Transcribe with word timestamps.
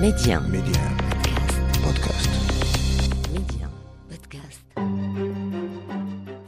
ميديان 0.00 0.42
ميديان 0.42 0.96
بودكاست 1.84 2.30
ميديان 3.32 3.70
بودكاست 4.10 4.62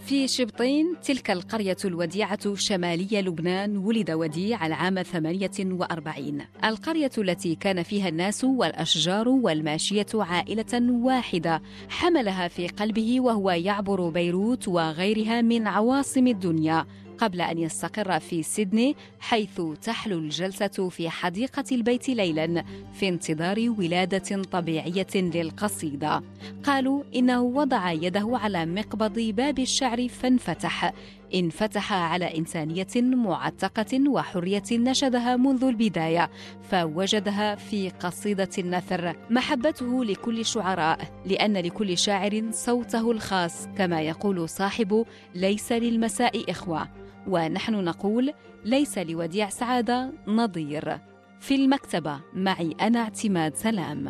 في 0.07 0.29
شبطين 0.29 0.97
تلك 1.03 1.30
القرية 1.30 1.76
الوديعة 1.84 2.54
شمالي 2.54 3.22
لبنان 3.22 3.76
ولد 3.76 4.11
وديع 4.11 4.66
العام 4.66 5.03
48 5.03 6.38
القرية 6.64 7.11
التي 7.19 7.54
كان 7.54 7.82
فيها 7.82 8.08
الناس 8.08 8.45
والأشجار 8.45 9.29
والماشية 9.29 10.06
عائلة 10.15 10.90
واحدة. 10.90 11.62
حملها 11.88 12.49
في 12.49 12.69
قلبه 12.69 13.21
وهو 13.21 13.51
يعبر 13.51 14.08
بيروت 14.08 14.69
وغيرها 14.69 15.40
من 15.42 15.67
عواصم 15.67 16.27
الدنيا. 16.27 16.87
قبل 17.19 17.41
أن 17.41 17.59
يستقر 17.59 18.20
في 18.20 18.42
سيدني 18.42 18.96
حيث 19.20 19.60
تحلو 19.82 20.18
الجلسة 20.18 20.88
في 20.88 21.10
حديقة 21.10 21.64
البيت 21.73 22.09
ليلا 22.09 22.64
في 22.92 23.09
انتظار 23.09 23.74
ولادة 23.78 24.42
طبيعية 24.42 25.06
للقصيدة. 25.14 26.23
قالوا 26.64 27.02
إنه 27.14 27.42
وضع 27.42 27.92
يده 27.92 28.30
على 28.32 28.66
مقبض 28.66 29.18
باب 29.18 29.59
الشعر 29.59 30.09
فانفتح. 30.09 30.92
انفتح 31.34 31.92
على 31.92 32.38
إنسانية 32.38 32.86
معتقة 32.96 34.10
وحرية 34.10 34.62
نشدها 34.73 35.37
منذ 35.37 35.64
البداية 35.64 36.30
فوجدها 36.70 37.54
في 37.54 37.90
قصيدة 37.90 38.48
النثر. 38.59 39.16
محبته 39.30 40.04
لكل 40.04 40.40
الشعراء 40.40 40.98
لأن 41.26 41.56
لكل 41.56 41.98
شاعر 41.98 42.45
صوته 42.50 43.10
الخاص 43.10 43.66
كما 43.78 44.00
يقول 44.00 44.48
صاحب 44.48 45.04
ليس 45.34 45.73
للمساء 45.73 46.50
إخوة 46.50 46.88
ونحن 47.28 47.84
نقول 47.84 48.32
ليس 48.64 48.98
لوديع 48.98 49.48
سعادة 49.48 50.12
نظير. 50.27 50.98
في 51.41 51.54
المكتبة 51.54 52.20
معي 52.34 52.74
أنا 52.80 52.98
اعتماد 52.98 53.54
سلام. 53.56 54.09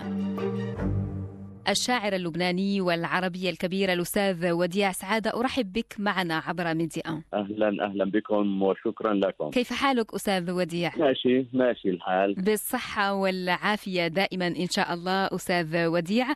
الشاعر 1.68 2.12
اللبناني 2.12 2.80
والعربي 2.80 3.50
الكبير 3.50 3.92
الأستاذ 3.92 4.50
وديع 4.52 4.92
سعادة 4.92 5.30
أرحب 5.41 5.72
بك 5.72 5.94
معنا 5.98 6.42
عبر 6.47 6.74
ميديا 6.74 7.22
أهلا 7.34 7.84
أهلا 7.84 8.05
بكم 8.05 8.62
وشكرا 8.62 9.14
لكم 9.14 9.50
كيف 9.50 9.72
حالك 9.72 10.14
أستاذ 10.14 10.50
وديع؟ 10.50 10.91
ماشي 10.96 11.46
ماشي 11.52 11.91
الحال 11.91 12.34
بالصحة 12.34 13.12
والعافية 13.14 14.06
دائما 14.08 14.46
إن 14.46 14.66
شاء 14.70 14.94
الله 14.94 15.27
أستاذ 15.27 15.86
وديع 15.86 16.27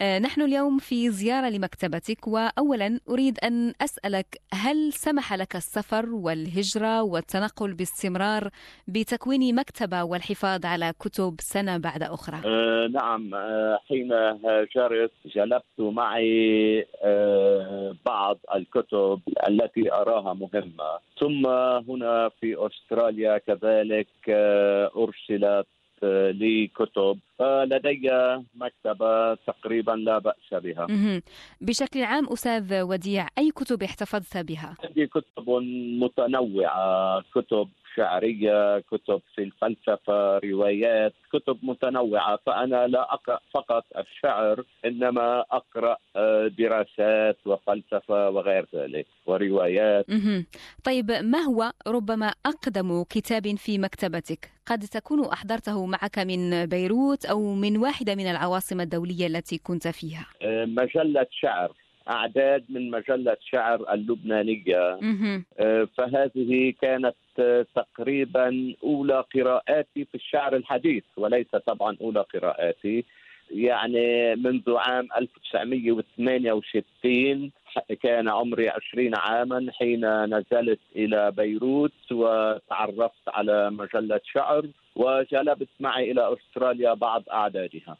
آه، 0.00 0.18
نحن 0.18 0.42
اليوم 0.42 0.78
في 0.78 1.10
زيارة 1.10 1.48
لمكتبتك 1.48 2.26
وأولا 2.28 3.00
أريد 3.08 3.38
أن 3.44 3.72
أسألك 3.80 4.26
هل 4.54 4.92
سمح 4.92 5.34
لك 5.34 5.56
السفر 5.56 6.06
والهجرة 6.14 7.02
والتنقل 7.02 7.74
باستمرار 7.74 8.48
بتكوين 8.88 9.54
مكتبة 9.54 10.02
والحفاظ 10.04 10.66
على 10.66 10.92
كتب 11.00 11.34
سنة 11.40 11.78
بعد 11.78 12.02
أخرى؟ 12.02 12.36
آه 12.46 12.86
نعم 12.92 13.34
آه 13.34 13.78
حين 13.88 14.12
هاجرت 14.12 14.79
جلبت 15.26 15.78
معي 15.78 16.86
آه 17.02 17.96
بعض 18.06 18.38
الكتب 18.54 19.20
التي 19.48 19.92
أراها 19.92 20.34
مهمة 20.34 20.98
ثم 21.20 21.46
هنا 21.90 22.28
في 22.28 22.66
أستراليا 22.66 23.38
كذلك 23.38 24.08
آه 24.28 24.90
أرسلت 24.96 25.66
آه، 26.02 26.30
لي 26.30 26.66
كتب 26.66 27.18
فلدي 27.38 28.10
مكتبة 28.54 29.34
تقريبا 29.34 29.92
لا 29.92 30.18
بأس 30.18 30.52
بها. 30.52 30.86
بشكل 31.60 32.02
عام 32.02 32.26
أستاذ 32.32 32.82
وديع 32.82 33.26
أي 33.38 33.50
كتب 33.50 33.82
احتفظت 33.82 34.36
بها؟ 34.36 34.76
عندي 34.84 35.06
كتب 35.06 35.50
متنوعة 36.00 37.24
كتب 37.34 37.68
شعرية 37.96 38.78
كتب 38.78 39.22
في 39.34 39.42
الفلسفة 39.42 40.38
روايات 40.38 41.12
كتب 41.32 41.58
متنوعة 41.62 42.38
فأنا 42.46 42.86
لا 42.86 43.14
أقرأ 43.14 43.38
فقط 43.54 43.84
الشعر 43.98 44.64
إنما 44.84 45.44
أقرأ 45.50 45.96
آه، 46.16 46.46
دراسات 46.58 47.38
وفلسفة 47.46 48.30
وغير 48.30 48.66
ذلك 48.74 49.06
وروايات. 49.26 50.06
طيب 50.84 51.10
ما 51.10 51.38
هو 51.38 51.72
ربما 51.86 52.32
أقدم 52.46 53.02
كتاب 53.02 53.56
في 53.56 53.78
مكتبتك؟ 53.78 54.50
قد 54.66 54.78
تكون 54.78 55.26
أحضرته 55.26 55.86
معك 55.86 56.18
من 56.18 56.66
بيروت 56.66 57.24
أو 57.24 57.54
من 57.54 57.76
واحدة 57.76 58.14
من 58.14 58.26
العواصم 58.26 58.80
الدولية 58.80 59.26
التي 59.26 59.58
كنت 59.58 59.88
فيها 59.88 60.26
آه، 60.42 60.64
مجلة 60.64 61.26
شعر 61.30 61.72
أعداد 62.10 62.64
من 62.68 62.90
مجلة 62.90 63.36
شعر 63.40 63.92
اللبنانية. 63.94 64.98
آه، 65.58 65.88
فهذه 65.96 66.74
كانت 66.82 67.14
آه، 67.38 67.66
تقريبا 67.74 68.74
أولى 68.84 69.24
قراءاتي 69.34 70.04
في 70.04 70.14
الشعر 70.14 70.56
الحديث 70.56 71.04
وليس 71.16 71.46
طبعا 71.66 71.96
أولى 72.00 72.24
قراءاتي 72.34 73.04
يعني 73.50 74.36
منذ 74.36 74.76
عام 74.76 75.08
1968 75.16 77.52
كان 78.02 78.28
عمري 78.28 78.68
20 78.68 79.14
عاما 79.14 79.72
حين 79.72 80.24
نزلت 80.24 80.80
إلى 80.96 81.30
بيروت 81.30 82.12
وتعرفت 82.12 83.28
على 83.28 83.70
مجلة 83.70 84.20
شعر 84.24 84.66
وجلبت 84.96 85.68
معي 85.80 86.10
إلى 86.10 86.32
أستراليا 86.32 86.94
بعض 86.94 87.22
أعدادها. 87.32 87.96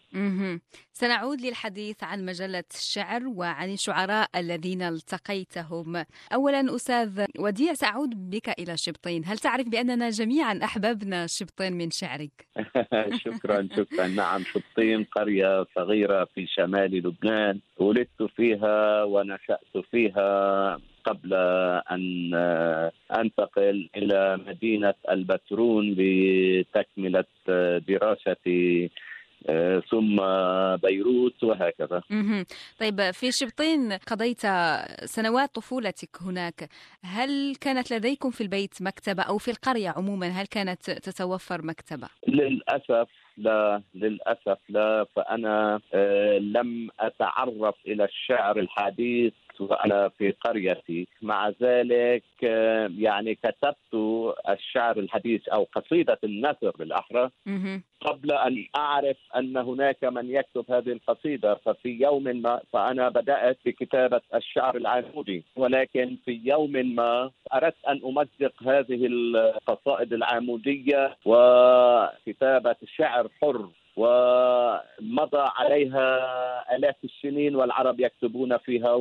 سنعود 0.92 1.40
للحديث 1.40 2.04
عن 2.04 2.24
مجلة 2.24 2.64
الشعر 2.74 3.22
وعن 3.26 3.72
الشعراء 3.72 4.28
الذين 4.36 4.82
التقيتهم 4.82 6.04
أولا 6.34 6.74
أستاذ 6.74 7.24
وديع 7.38 7.74
سأعود 7.74 8.30
بك 8.30 8.48
إلى 8.48 8.76
شبطين 8.76 9.22
هل 9.26 9.38
تعرف 9.38 9.68
بأننا 9.68 10.10
جميعا 10.10 10.60
أحببنا 10.64 11.26
شبطين 11.26 11.72
من 11.72 11.90
شعرك؟ 11.90 12.46
شكرا 13.24 13.68
شكرا 13.76 14.06
نعم 14.08 14.44
شبطين 14.44 15.04
قرية 15.04 15.66
صغيرة 15.74 16.24
في 16.34 16.46
شمال 16.46 16.96
لبنان 16.96 17.60
ولدت 17.78 18.22
فيها 18.36 19.04
ونشأت 19.04 19.59
فيها 19.90 20.78
قبل 21.04 21.34
أن 21.90 22.30
آه، 22.34 22.92
أنتقل 23.16 23.88
إلى 23.96 24.38
مدينة 24.46 24.94
البترون 25.10 25.90
لتكملة 25.98 27.24
آه، 27.48 27.78
دراستي 27.78 28.90
آه، 29.48 29.82
ثم 29.90 30.16
بيروت 30.76 31.44
وهكذا. 31.44 32.02
طيب 32.80 33.10
في 33.10 33.32
شبطين 33.32 33.92
قضيت 33.92 34.40
سنوات 35.04 35.54
طفولتك 35.54 36.22
هناك 36.22 36.68
هل 37.04 37.54
كانت 37.60 37.92
لديكم 37.92 38.30
في 38.30 38.40
البيت 38.40 38.82
مكتبة 38.82 39.22
أو 39.22 39.38
في 39.38 39.50
القرية 39.50 39.88
عموما 39.88 40.28
هل 40.28 40.46
كانت 40.46 40.90
تتوفر 40.90 41.64
مكتبة؟ 41.64 42.08
للأسف 42.28 43.08
لا 43.36 43.82
للأسف 43.94 44.58
لا 44.68 45.06
فأنا 45.16 45.80
لم 46.40 46.88
أتعرف 47.00 47.74
إلى 47.86 48.04
الشعر 48.04 48.58
الحديث 48.58 49.32
وأنا 49.60 50.08
في 50.08 50.30
قريتي. 50.30 51.08
مع 51.22 51.48
ذلك 51.48 52.24
آه، 52.44 52.90
يعني 52.98 53.34
كتبت 53.34 53.76
الشعر 54.48 54.98
الحديث 54.98 55.48
أو 55.48 55.66
قصيدة 55.74 56.18
النثر 56.24 56.70
بالأحرى. 56.78 57.30
قبل 58.00 58.32
أن 58.32 58.66
أعرف 58.76 59.16
أن 59.36 59.56
هناك 59.56 60.04
من 60.04 60.30
يكتب 60.30 60.64
هذه 60.70 60.92
القصيدة 60.92 61.54
ففي 61.54 61.88
يوم 61.88 62.22
ما 62.22 62.60
فأنا 62.72 63.08
بدأت 63.08 63.58
بكتابة 63.66 64.20
الشعر 64.34 64.76
العمودي 64.76 65.44
ولكن 65.56 66.16
في 66.24 66.40
يوم 66.44 66.72
ما 66.72 67.30
أردت 67.54 67.84
أن 67.88 68.00
أمزق 68.04 68.62
هذه 68.62 69.06
القصائد 69.06 70.12
العمودية 70.12 71.16
وكتابة 71.24 72.76
شعر 72.96 73.28
حر. 73.42 73.68
ومضى 74.00 75.44
عليها 75.56 76.06
آلاف 76.76 76.96
السنين 77.04 77.56
والعرب 77.56 78.00
يكتبون 78.00 78.56
فيها 78.56 78.92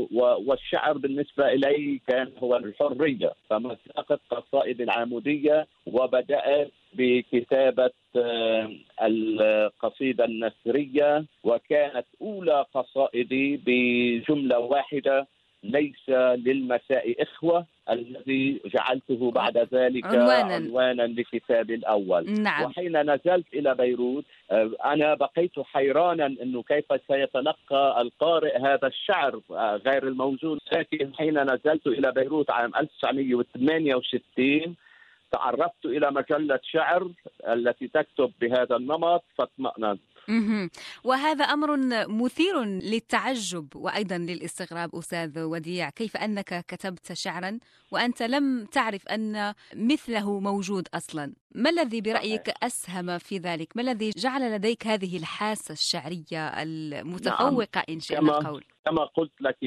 والشعر 0.48 0.98
بالنسبة 0.98 1.48
إلي 1.48 2.02
كان 2.08 2.32
هو 2.44 2.56
الحرية 2.56 3.32
فمزقت 3.50 4.20
قصائد 4.30 4.82
العمودية 4.82 5.68
وبدأت 5.86 6.72
بكتابة 6.94 7.92
آه، 8.16 8.70
القصيدة 9.02 10.26
النثرية 10.26 11.26
وكانت 11.44 12.06
أولى 12.22 12.66
قصائدي 12.74 13.62
بجملة 13.66 14.60
واحدة 14.60 15.28
ليس 15.64 16.10
للمساء 16.10 17.24
إخوة 17.24 17.66
الذي 17.90 18.62
جعلته 18.66 19.32
بعد 19.32 19.58
ذلك 19.58 20.06
عنوانا. 20.06 20.56
عنوانا 20.56 21.02
لكتابي 21.02 21.76
الأول. 21.76 22.42
نعم. 22.42 22.64
وحين 22.64 23.02
نزلت 23.02 23.46
إلى 23.54 23.76
بيروت 23.76 24.26
آه، 24.52 24.72
أنا 24.86 25.14
بقيت 25.14 25.60
حيرانا 25.60 26.26
إنه 26.26 26.64
كيف 26.64 26.86
سيتلقى 27.08 28.02
القارئ 28.02 28.58
هذا 28.58 28.88
الشعر 28.88 29.42
آه، 29.52 29.76
غير 29.76 30.08
الموجود 30.08 30.60
لكن 30.72 31.14
حين 31.16 31.44
نزلت 31.44 31.88
إلى 31.88 32.12
بيروت 32.12 32.52
عام 32.52 32.72
1968 32.76 34.76
تعرفت 35.32 35.86
إلى 35.86 36.12
مجلة 36.12 36.60
شعر 36.64 37.12
التي 37.48 37.88
تكتب 37.88 38.32
بهذا 38.42 38.76
النمط 38.76 39.24
فاطمأننت. 39.38 40.00
وهذا 41.04 41.44
أمر 41.46 41.78
مثير 42.08 42.64
للتعجب 42.64 43.76
وأيضا 43.76 44.18
للاستغراب 44.18 44.96
أستاذ 44.96 45.40
وديع. 45.40 45.90
كيف 45.90 46.18
أنك 46.18 46.66
كتبت 46.68 47.14
شعرا 47.14 47.60
وأنت 47.92 48.24
لم 48.24 48.66
تعرف 48.66 49.08
أن 49.08 49.54
مثله 49.76 50.40
موجود 50.40 50.88
أصلا؟ 50.94 51.34
ما 51.56 51.70
الذي 51.70 52.02
برأيك 52.02 52.50
أسهم 52.64 53.18
في 53.18 53.38
ذلك؟ 53.38 53.78
ما 53.78 53.82
الذي 53.82 54.10
جعل 54.10 54.52
لديك 54.52 54.88
هذه 54.88 55.18
الحاسة 55.18 55.72
الشعرية 55.72 56.48
المتفوقة 56.64 57.84
إن 57.90 58.00
شئنا 58.00 58.20
القول؟ 58.38 58.64
كما 58.86 59.06
قلت 59.06 59.32
لك 59.42 59.58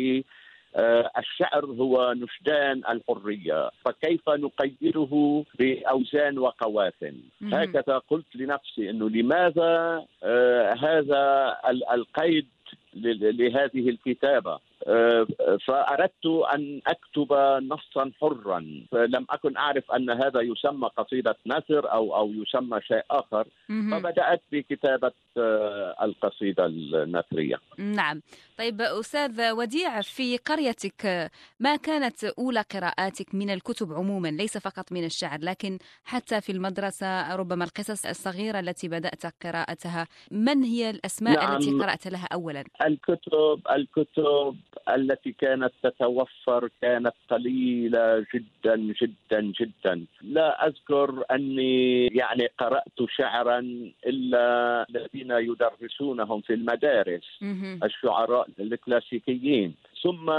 الشعر 1.18 1.64
هو 1.64 2.12
نشدان 2.12 2.82
الحرية 2.88 3.70
فكيف 3.84 4.28
نقيده 4.28 5.44
بأوزان 5.58 6.38
وقوافل 6.38 7.14
هكذا 7.42 7.98
قلت 8.10 8.36
لنفسي 8.36 8.90
أنه 8.90 9.10
لماذا 9.10 10.04
آه، 10.22 10.74
هذا 10.74 11.56
القيد 11.92 12.46
لهذه 12.94 13.88
الكتابة. 13.88 14.58
آه، 14.86 15.26
فأردت 15.66 16.26
أن 16.54 16.80
أكتب 16.86 17.32
نصا 17.62 18.10
حرا. 18.20 18.60
لم 18.92 19.26
أكن 19.30 19.56
أعرف 19.56 19.92
أن 19.92 20.10
هذا 20.10 20.40
يسمى 20.40 20.88
قصيدة 20.96 21.36
نثر 21.46 21.92
أو 21.92 22.16
أو 22.16 22.32
يسمى 22.32 22.80
شيء 22.80 23.02
آخر. 23.10 23.46
فبدأت 23.68 24.42
بكتابة 24.52 25.12
آه، 25.38 25.96
القصيدة 26.02 26.66
النثرية. 26.66 27.56
نعم. 27.78 28.22
طيب 28.58 28.80
أستاذ 28.80 29.52
وديع 29.52 30.00
في 30.00 30.36
قريتك 30.36 31.30
ما 31.60 31.76
كانت 31.76 32.24
أولى 32.24 32.60
قراءاتك 32.60 33.34
من 33.34 33.50
الكتب 33.50 33.92
عموما؟ 33.92 34.28
ليس 34.28 34.58
فقط 34.58 34.92
من 34.92 35.04
الشعر 35.04 35.38
لكن 35.42 35.78
حتى 36.04 36.40
في 36.40 36.52
المدرسة 36.52 37.36
ربما 37.36 37.64
القصص 37.64 38.06
الصغيرة 38.06 38.60
التي 38.60 38.88
بدأت 38.88 39.26
قراءتها. 39.44 40.06
من 40.30 40.62
هي 40.62 40.90
الأسماء 40.90 41.34
نعم. 41.34 41.56
التي 41.56 41.70
قرأت 41.70 42.06
لها 42.06 42.28
أولا؟ 42.32 42.64
الكتب 42.86 43.60
الكتب 43.76 44.56
التي 44.88 45.32
كانت 45.32 45.72
تتوفر 45.82 46.68
كانت 46.82 47.14
قليلة 47.30 48.26
جدا 48.34 48.76
جدا 48.76 49.40
جدا. 49.60 50.04
لا 50.22 50.66
أذكر 50.66 51.24
أني 51.30 52.06
يعني 52.06 52.48
قرأت 52.58 52.98
شعرا 53.08 53.58
إلا 54.06 54.86
الذين 54.90 55.30
يدرسونهم 55.30 56.40
في 56.40 56.54
المدارس 56.54 57.38
الشعراء 57.84 58.48
الكلاسيكيين. 58.60 59.74
ثم 60.02 60.30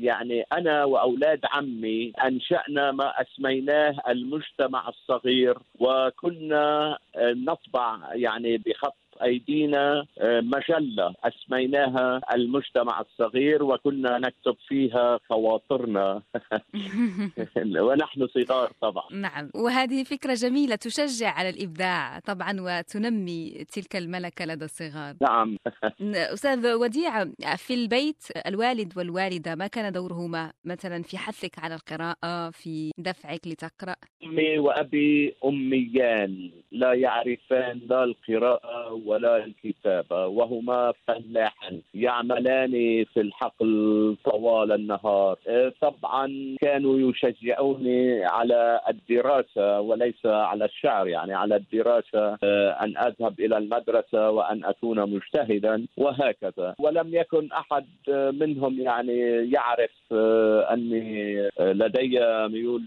يعني 0.00 0.44
أنا 0.52 0.84
وأولاد 0.84 1.40
عمي 1.44 2.12
أنشأنا 2.24 2.92
ما 2.92 3.12
أسميناه 3.22 3.94
المجتمع 4.08 4.88
الصغير 4.88 5.58
وكنا 5.80 6.98
نطبع 7.18 7.98
يعني 8.14 8.58
بخط 8.58 8.96
أيدينا 9.22 10.06
آه، 10.18 10.40
مجلة 10.40 11.14
أسميناها 11.24 12.20
المجتمع 12.34 13.00
الصغير 13.00 13.62
وكنا 13.62 14.18
نكتب 14.18 14.56
فيها 14.68 15.20
خواطرنا 15.28 16.22
ونحن 17.86 18.26
صغار 18.26 18.72
طبعا. 18.80 19.04
نعم. 19.12 19.50
وهذه 19.54 20.04
فكرة 20.04 20.34
جميلة 20.34 20.74
تشجع 20.74 21.30
على 21.30 21.48
الإبداع 21.48 22.18
طبعا 22.18 22.56
وتنمي 22.60 23.64
تلك 23.72 23.96
الملكة 23.96 24.44
لدى 24.44 24.64
الصغار. 24.64 25.14
نعم. 25.22 25.56
أستاذ 26.34 26.72
وديع 26.74 27.24
في 27.56 27.74
البيت 27.74 28.22
الوالد 28.46 28.98
والوالدة 28.98 29.54
ما 29.54 29.66
كان 29.66 29.92
دورهما؟ 29.92 30.52
مثلا 30.64 31.02
في 31.02 31.18
حثك 31.18 31.58
على 31.58 31.74
القراءة 31.74 32.50
في 32.50 32.90
دفعك 32.98 33.40
لتقرأ؟ 33.46 33.96
أمي 34.24 34.58
وأبي 34.58 35.34
أميان 35.44 36.50
لا 36.72 36.92
يعرفان 36.94 37.80
لا 37.90 38.04
القراءة 38.04 38.92
ولا 39.04 39.44
الكتابة 39.44 40.26
وهما 40.26 40.92
فلاحان 41.06 41.80
يعملان 41.94 43.04
في 43.04 43.20
الحقل 43.20 44.16
طوال 44.24 44.72
النهار. 44.72 45.38
إيه، 45.48 45.72
طبعا 45.80 46.56
كانوا 46.60 47.10
يشجعوني 47.10 48.24
على 48.24 48.80
الدراسة 48.88 49.80
وليس 49.80 50.26
على 50.26 50.64
الشعر 50.64 51.08
يعني 51.08 51.34
على 51.34 51.56
الدراسة 51.56 52.38
إيه، 52.42 52.70
أن 52.70 52.96
أذهب 52.96 53.40
إلى 53.40 53.58
المدرسة 53.58 54.30
وأن 54.30 54.64
أكون 54.64 55.10
مجتهدا 55.10 55.86
وهكذا. 55.96 56.74
ولم 56.78 57.14
يكن 57.14 57.48
أحد 57.52 57.86
منهم 58.08 58.80
يعني 58.80 59.50
يعرف 59.52 59.90
إيه، 60.12 60.72
أني 60.72 61.48
لدي 61.60 62.20
ميول 62.48 62.82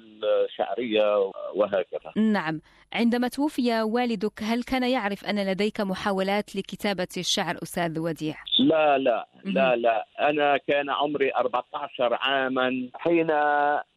شعرية 0.55 1.31
وهكذا. 1.55 2.11
نعم. 2.15 2.61
عندما 2.93 3.27
توفي 3.27 3.81
والدك 3.81 4.43
هل 4.43 4.63
كان 4.63 4.83
يعرف 4.83 5.25
أن 5.25 5.51
لديك 5.51 5.81
محاولات 5.81 6.55
لكتابة 6.55 7.07
الشعر 7.17 7.57
أستاذ 7.63 7.99
وديع؟ 7.99 8.35
لا 8.59 8.97
لا 8.97 9.27
لا 9.45 9.75
لا. 9.75 10.05
أنا 10.19 10.57
كان 10.57 10.89
عمري 10.89 11.31
14 11.35 12.17
عاما. 12.21 12.89
حين 12.93 13.27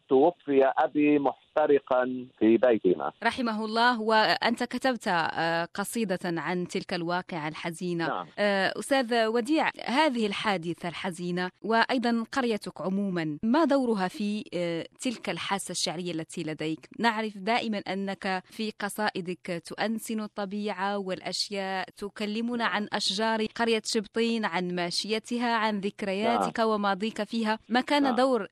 توفي 0.09 0.65
أبي 0.79 1.19
محترقا 1.61 2.27
في 2.39 2.57
بيتنا 2.57 3.13
رحمه 3.23 3.65
الله 3.65 4.01
وأنت 4.01 4.63
كتبت 4.63 5.09
آه، 5.09 5.69
قصيدة 5.75 6.19
عن 6.25 6.69
تلك 6.69 6.95
الواقعة 6.95 7.49
الحزينة 7.49 8.09
نعم. 8.09 8.27
آه، 8.39 8.73
أستاذ 8.79 9.27
وديع 9.27 9.71
هذه 9.85 10.27
الحادثة 10.27 10.89
الحزينة 10.89 11.51
وأيضا 11.63 12.25
قريتك 12.33 12.81
عموما 12.81 13.39
ما 13.43 13.65
دورها 13.65 14.09
في 14.09 14.45
آه، 14.55 14.87
تلك 15.01 15.31
الحاسة 15.31 15.73
الشعرية 15.73 16.13
التي 16.13 16.43
لديك 16.43 16.89
نعرف 16.99 17.39
دائما 17.39 17.79
أنك 17.79 18.43
في 18.45 18.73
قصائدك 18.81 19.63
تؤنسن 19.67 20.21
الطبيعة 20.21 20.99
والأشياء 20.99 21.89
تكلمنا 21.97 22.65
عن 22.65 22.89
أشجار 22.93 23.47
قرية 23.55 23.83
شبطين 23.85 24.45
عن 24.45 24.75
ماشيتها 24.75 25.57
عن 25.57 25.81
ذكرياتك 25.81 26.61
نعم. 26.61 26.69
وماضيك 26.69 27.23
فيها 27.23 27.59
ما 27.69 27.81
كان 27.81 28.03
نعم. 28.03 28.15
دور 28.17 28.47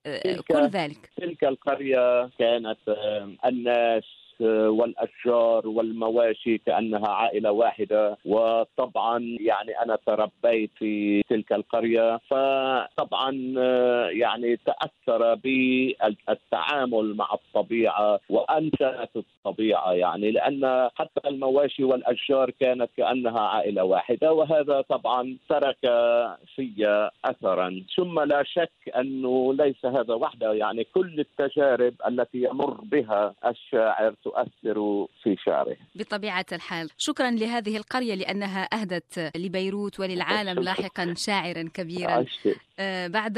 كل 0.48 0.68
ذلك 0.68 1.10
تلك 1.16 1.44
القرية 1.44 2.30
كانت 2.38 2.78
الناس 3.44 4.04
والأشجار 4.40 5.68
والمواشي 5.68 6.58
كأنها 6.58 7.08
عائلة 7.08 7.50
واحدة. 7.52 8.18
وطبعا 8.24 9.36
يعني 9.40 9.82
أنا 9.82 9.98
تربيت 10.06 10.70
في 10.78 11.22
تلك 11.22 11.52
القرية. 11.52 12.20
فطبعا 12.30 13.32
يعني 14.10 14.56
تأثر 14.56 15.34
بالتعامل 15.34 17.16
مع 17.16 17.28
الطبيعة 17.34 18.20
وأنشأت 18.30 19.10
الطبيعة. 19.16 19.92
يعني 19.92 20.30
لأن 20.30 20.88
حتى 20.94 21.28
المواشي 21.28 21.84
والأشجار 21.84 22.50
كانت 22.50 22.90
كأنها 22.96 23.40
عائلة 23.40 23.84
واحدة. 23.84 24.32
وهذا 24.32 24.80
طبعا 24.80 25.36
ترك 25.48 25.78
في 26.56 27.08
اثرا. 27.24 27.84
ثم 27.96 28.20
لا 28.20 28.42
شك 28.42 28.72
أنه 28.96 29.54
ليس 29.54 29.86
هذا 29.86 30.14
وحده. 30.14 30.52
يعني 30.52 30.84
كل 30.84 31.20
التجارب 31.20 31.94
التي 32.08 32.42
يمر 32.42 32.80
بها 32.82 33.34
الشاعر 33.46 34.14
تؤثر 34.28 35.06
في 35.22 35.36
شعره. 35.44 35.76
بطبيعة 35.94 36.46
الحال. 36.52 36.90
شكرا 36.98 37.30
لهذه 37.30 37.76
القرية 37.76 38.14
لأنها 38.14 38.68
أهدت 38.72 39.36
لبيروت 39.36 40.00
وللعالم 40.00 40.62
لاحقا 40.62 41.14
شاعرا 41.16 41.68
كبيرا. 41.74 42.24
آه، 42.80 43.06
بعد 43.06 43.34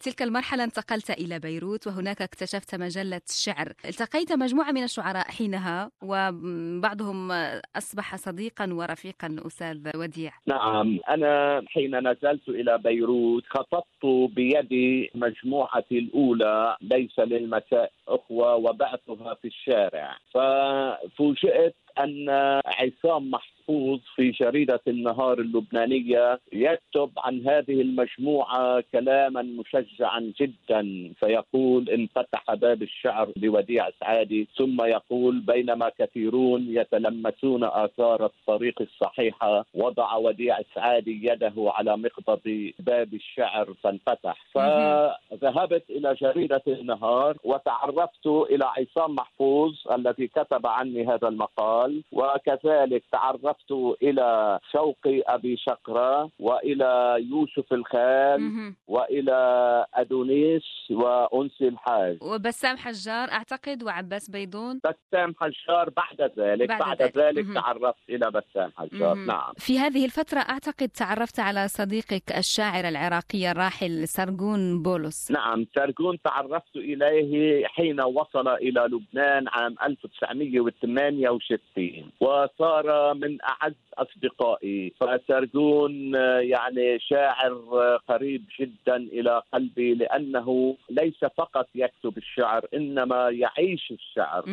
تلك 0.00 0.22
المرحلة 0.22 0.64
انتقلت 0.64 1.10
إلى 1.10 1.38
بيروت 1.38 1.86
وهناك 1.86 2.22
اكتشفت 2.22 2.74
مجلة 2.74 3.20
الشعر 3.28 3.72
التقيت 3.84 4.32
مجموعة 4.32 4.72
من 4.72 4.82
الشعراء 4.82 5.30
حينها 5.30 5.90
وبعضهم 6.02 7.32
أصبح 7.76 8.16
صديقا 8.16 8.72
ورفيقا 8.72 9.36
أستاذ 9.46 9.90
وديع. 9.96 10.32
نعم 10.46 10.98
أنا 11.08 11.62
حين 11.66 12.08
نزلت 12.08 12.48
إلى 12.48 12.78
بيروت 12.78 13.44
خطبت 13.46 14.30
بيدي 14.36 15.10
مجموعتي 15.14 15.98
الأولى 15.98 16.76
ليس 16.80 17.18
للمساء 17.18 17.92
أخوة 18.08 18.54
وبعثها 18.54 19.34
في 19.34 19.48
الشارع. 19.70 20.16
ففوجئت 20.34 21.74
أن 21.98 22.30
عصام 22.66 23.30
محفوظ 23.70 24.00
في 24.16 24.30
جريدة 24.30 24.80
النهار 24.88 25.38
اللبنانية 25.38 26.40
يكتب 26.52 27.10
عن 27.18 27.46
هذه 27.46 27.80
المجموعة 27.80 28.84
كلاما 28.92 29.42
مشجعا 29.42 30.32
جدا 30.40 31.12
فيقول 31.20 31.88
انفتح 31.90 32.54
باب 32.54 32.82
الشعر 32.82 33.28
لوديع 33.36 33.90
سعادي. 34.00 34.48
ثم 34.58 34.82
يقول 34.82 35.40
بينما 35.40 35.90
كثيرون 35.98 36.66
يتلمسون 36.68 37.64
آثار 37.64 38.26
الطريق 38.26 38.82
الصحيحة 38.82 39.64
وضع 39.74 40.16
وديع 40.16 40.58
سعادي 40.74 41.20
يده 41.26 41.52
على 41.58 41.96
مقبض 41.96 42.70
باب 42.78 43.14
الشعر 43.14 43.74
فانفتح. 43.82 44.46
فذهبت 44.54 45.84
إلى 45.90 46.14
جريدة 46.14 46.62
النهار 46.68 47.36
وتعرفت 47.44 48.26
إلى 48.26 48.64
عصام 48.64 49.14
محفوظ 49.14 49.72
الذي 49.92 50.26
كتب 50.26 50.66
عني 50.66 51.06
هذا 51.06 51.28
المقال 51.28 52.02
وكذلك 52.12 53.02
تعرفت 53.12 53.59
تعرفت 53.60 53.96
إلى 54.02 54.58
شوقي 54.72 55.20
أبي 55.26 55.56
شقرة 55.56 56.30
وإلى 56.38 57.16
يوسف 57.30 57.72
الخال 57.72 58.40
مهم. 58.40 58.76
وإلى 58.88 59.86
أدونيس 59.94 60.62
وانسي 60.90 61.68
الحاج 61.68 62.18
وبسام 62.22 62.76
حجار 62.76 63.30
أعتقد 63.32 63.82
وعباس 63.82 64.30
بيضون 64.30 64.80
بسام 64.84 65.34
حجار 65.40 65.90
بعد 65.90 66.30
ذلك 66.38 66.68
بعد 66.68 66.78
بعد, 66.80 67.02
ذلك. 67.02 67.16
ذلك 67.16 67.44
مهم. 67.44 67.54
تعرفت 67.54 67.98
إلى 68.08 68.30
بسام 68.30 68.70
حجار 68.76 69.14
مهم. 69.14 69.26
نعم 69.26 69.52
في 69.58 69.78
هذه 69.78 70.04
الفترة 70.04 70.38
أعتقد 70.40 70.88
تعرفت 70.88 71.40
على 71.40 71.68
صديقك 71.68 72.32
الشاعر 72.38 72.88
العراقي 72.88 73.50
الراحل 73.50 74.08
سرغون 74.08 74.82
بولس 74.82 75.30
نعم 75.30 75.66
سرغون 75.74 76.18
تعرفت 76.24 76.76
إليه 76.76 77.66
حين 77.66 78.00
وصل 78.00 78.48
إلى 78.48 78.80
لبنان 78.80 79.48
عام 79.48 79.76
1968 79.86 82.10
وصار 82.20 83.14
من 83.14 83.39
أعز 83.44 83.74
أصدقائي 83.98 84.92
فسرغون 85.00 86.16
آه، 86.16 86.38
يعني 86.38 86.98
شاعر 86.98 87.52
آه، 87.52 88.00
قريب 88.08 88.44
جدا 88.60 88.96
إلى 88.96 89.42
قلبي 89.52 89.94
لأنه 89.94 90.76
ليس 90.90 91.24
فقط 91.36 91.68
يكتب 91.74 92.18
الشعر 92.18 92.66
إنما 92.74 93.28
يعيش 93.30 93.90
الشعر. 93.90 94.44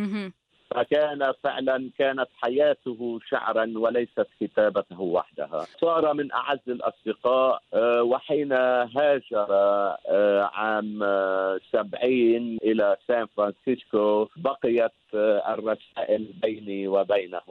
فكان 0.75 1.34
فعلا 1.44 1.89
كانت 1.98 2.27
حياته 2.41 3.20
شعرا 3.29 3.74
وليست 3.75 4.27
كتابته 4.41 5.01
وحدها 5.01 5.65
صار 5.82 6.13
من 6.13 6.32
أعز 6.32 6.60
الأصدقاء 6.67 7.62
آه، 7.74 8.03
وحين 8.03 8.51
هاجر 8.53 9.48
عام 10.53 11.00
سبعين 11.72 12.58
إلى 12.63 12.98
سان 13.08 13.25
فرانسيسكو 13.25 14.27
بقيت 14.38 14.91
الرسائل 15.13 16.27
بيني 16.41 16.88
وبينه. 16.88 17.41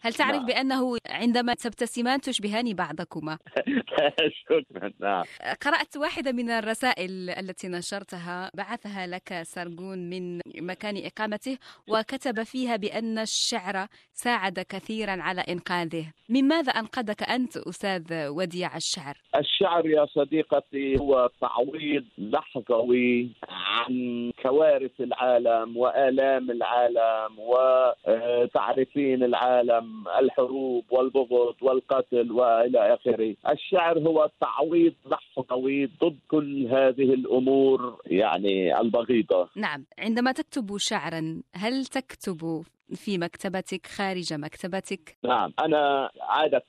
هل 0.00 0.14
تعرف 0.14 0.36
نعم. 0.36 0.46
بأنه 0.46 0.96
عندما 1.08 1.54
تبتسمان 1.54 2.20
تشبهان 2.20 2.74
بعضكما 2.74 3.38
شكرا 4.44 4.90
نعم 5.00 5.24
قرأت 5.62 5.96
واحدة 5.96 6.32
من 6.32 6.50
الرسائل 6.50 7.30
التي 7.30 7.68
نشرتها 7.68 8.50
بعثها 8.54 9.06
لك 9.06 9.42
سرغون 9.42 9.98
من 10.10 10.40
مكان 10.60 11.06
إقامته 11.06 11.58
وكتب 11.88 12.42
فيها 12.42 12.76
بأن 12.76 13.18
الشعر 13.18 13.86
ساعد 14.12 14.60
كثيرا 14.60 15.22
على 15.22 15.40
إنقاذه 15.40 16.06
من 16.28 16.48
ماذا 16.48 16.72
أنقذك 16.72 17.22
أنت 17.22 17.56
أستاذ 17.56 18.28
وديع 18.28 18.76
الشعر؟ 18.76 19.16
الشعر 19.36 19.86
يا 19.86 20.06
صديقتي 20.06 20.98
هو 21.00 21.30
تعويض 21.40 22.04
لحظوي 22.18 23.28
عن 23.48 24.32
كوارث 24.42 25.00
العالم 25.00 25.76
وآلام 25.76 26.50
العالم 26.50 27.38
وتعرفين 27.38 29.23
العالم 29.24 30.08
الحروب 30.20 30.84
والبغض 30.90 31.54
والقتل 31.62 32.32
وإلى 32.32 32.94
آخره، 32.94 33.34
الشعر 33.50 33.98
هو 33.98 34.30
تعويض 34.40 34.94
لحظوي 35.06 35.86
ضد 35.86 36.18
كل 36.28 36.66
هذه 36.66 37.14
الأمور 37.14 38.00
يعني 38.06 38.80
البغيضة. 38.80 39.48
نعم 39.56 39.84
عندما 39.98 40.32
تكتب 40.32 40.76
شعرا 40.76 41.42
هل 41.54 41.86
تكتب 41.86 42.64
في 42.94 43.18
مكتبتك 43.18 43.86
خارج 43.86 44.34
مكتبتك؟ 44.34 45.16
نعم 45.24 45.52
أنا 45.60 46.10
عادة 46.20 46.62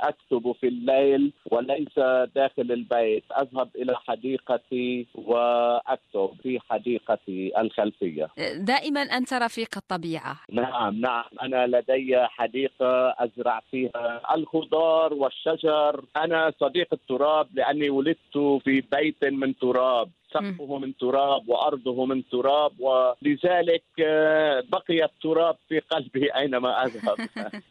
أكتب 0.00 0.52
في 0.60 0.68
الليل 0.68 1.32
وليس 1.50 1.98
داخل 2.34 2.72
البيت 2.72 3.24
أذهب 3.32 3.68
إلى 3.76 3.96
حديقتي 3.96 5.06
وأكتب 5.14 6.30
في 6.42 6.60
حديقتي 6.70 7.52
الخلفية. 7.58 8.28
دائما 8.56 9.00
أنت 9.00 9.32
رفيق 9.32 9.76
الطبيعة. 9.76 10.36
نعم 10.50 11.00
نعم 11.00 11.24
أنا 11.42 11.66
لدي 11.66 12.16
حديقة 12.18 13.14
أزرع 13.18 13.60
فيها 13.70 14.34
الخضار 14.34 15.14
والشجر. 15.14 16.04
أنا 16.16 16.52
صديق 16.60 16.88
التراب 16.92 17.48
لأني 17.54 17.90
ولدت 17.90 18.38
في 18.64 18.80
بيت 18.80 19.24
من 19.24 19.56
تراب. 19.56 20.10
سقفه 20.34 20.78
من 20.78 20.96
تراب 20.96 21.48
وأرضه 21.48 22.06
من 22.06 22.28
تراب 22.28 22.72
ولذلك 22.80 23.84
آه، 24.04 24.62
بقي 24.68 25.04
التراب 25.04 25.56
في 25.68 25.78
قلبي 25.78 26.34
أينما 26.36 26.84
أذهب. 26.84 27.28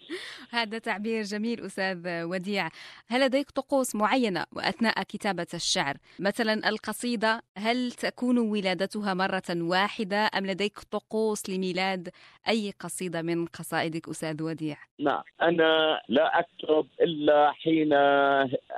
هذا 0.52 0.78
تعبير 0.78 1.24
جميل 1.24 1.66
أستاذ 1.66 2.24
وديع. 2.24 2.70
هل 3.08 3.22
لديك 3.22 3.52
طقوس 3.52 3.96
معينة 3.96 4.46
أثناء 4.58 5.04
كتابة 5.04 5.48
الشعر؟ 5.54 5.98
مثلا 6.20 6.70
القصيدة 6.70 7.42
هل 7.58 7.92
تكون 7.92 8.38
ولادتها 8.38 9.14
مرة 9.14 9.50
واحدة 9.50 10.30
أم 10.38 10.46
لديك 10.46 10.80
طقوس 10.80 11.50
لميلاد 11.50 12.10
أي 12.48 12.74
قصيدة 12.80 13.22
من 13.22 13.46
قصائدك 13.46 14.10
أستاذ 14.10 14.44
وديع؟ 14.44 14.78
نعم 15.00 15.24
أنا 15.42 16.02
لا 16.10 16.40
أكتب 16.40 16.88
إلا 17.02 17.52
حين 17.52 17.94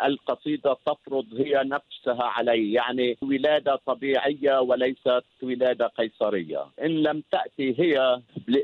القصيدة 0.05 0.77
تفرض 0.85 1.25
هي 1.33 1.63
نفسها 1.63 2.23
علي. 2.23 2.73
يعني 2.73 3.17
ولادة 3.21 3.72
طبيعية 3.75 4.59
وليست 4.59 5.23
ولادة 5.43 5.87
قيصرية 5.87 6.65
إن 6.81 6.91
لم 7.03 7.23
تأتي 7.31 7.75
هي 7.79 8.21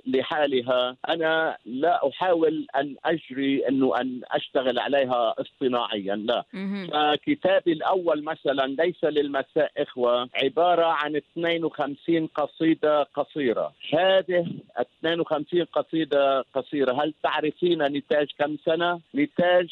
لحالها 0.08 0.96
أنا 1.10 1.58
لا 1.66 2.08
أحاول 2.10 2.68
أن 2.76 2.96
أجري 3.06 3.68
إنه 3.68 4.02
أن 4.02 4.22
أشتغل 4.32 4.80
عليها 4.80 5.36
اصطناعيا 5.42 6.16
لا. 6.16 6.44
فكتابي 6.92 7.72
الأول 7.74 8.24
مثلا 8.24 8.66
ليس 8.68 9.04
للمساء 9.04 9.72
إخوة 9.78 10.30
عبارة 10.44 10.86
عن 10.86 11.16
52 11.16 12.28
قصيدة 12.28 13.04
قصيرة 13.04 13.74
هذه 13.94 14.48
52 14.82 15.64
قصيدة 15.66 16.42
قصيرة 16.42 17.04
هل 17.04 17.14
تعرفين 17.24 17.84
نتاج 17.84 18.28
كم 18.40 18.58
سنة؟ 18.66 19.00
نتاج 19.16 19.68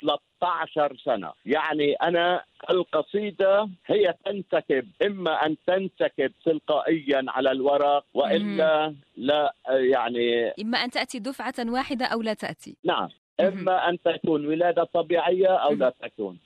13 0.00 0.29
سنة. 1.04 1.32
يعني 1.46 1.92
أنا 1.92 2.44
القصيدة 2.70 3.68
هي 3.86 4.14
تنسكب 4.24 4.88
إما 5.02 5.46
أن 5.46 5.56
تنسكب 5.66 6.32
تلقائيا 6.44 7.24
على 7.28 7.50
الورق 7.50 8.04
وإلا 8.14 8.94
لا 9.16 9.54
يعني 9.68 10.52
إما 10.62 10.78
أن 10.78 10.90
تأتي 10.90 11.18
دفعة 11.18 11.54
واحدة 11.58 12.06
أو 12.06 12.22
لا 12.22 12.34
تأتي. 12.34 12.76
نعم. 12.84 13.08
إما 13.48 13.88
أن 13.88 13.98
تكون 14.02 14.46
ولادة 14.46 14.84
طبيعية 14.84 15.48
أو 15.48 15.72
لا 15.72 15.94
تكون. 16.02 16.38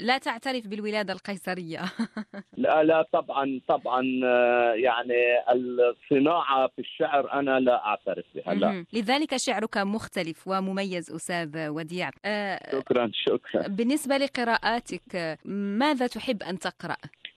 لا 0.00 0.18
تعترف 0.18 0.66
بالولادة 0.66 1.12
القيصرية. 1.12 1.80
لا 2.56 2.84
لا 2.84 3.06
طبعا 3.12 3.60
طبعا 3.68 4.02
آه، 4.24 4.72
يعني 4.74 5.14
الصناعة 5.52 6.68
في 6.68 6.78
الشعر 6.78 7.32
أنا 7.32 7.60
لا 7.60 7.86
أعترف 7.86 8.24
بها 8.34 8.54
لا. 8.54 8.84
لذلك 8.92 9.36
شعرك 9.36 9.76
مختلف 9.78 10.48
ومميز 10.48 11.12
أستاذ 11.12 11.68
وديع. 11.68 12.10
آه، 12.24 12.72
شكرا 12.72 13.10
شكرا. 13.14 13.68
بالنسبة 13.68 14.16
لقراءاتك 14.16 15.38
ماذا 15.44 16.06
تحب 16.06 16.42
أن 16.42 16.58
تقرأ؟ 16.58 16.96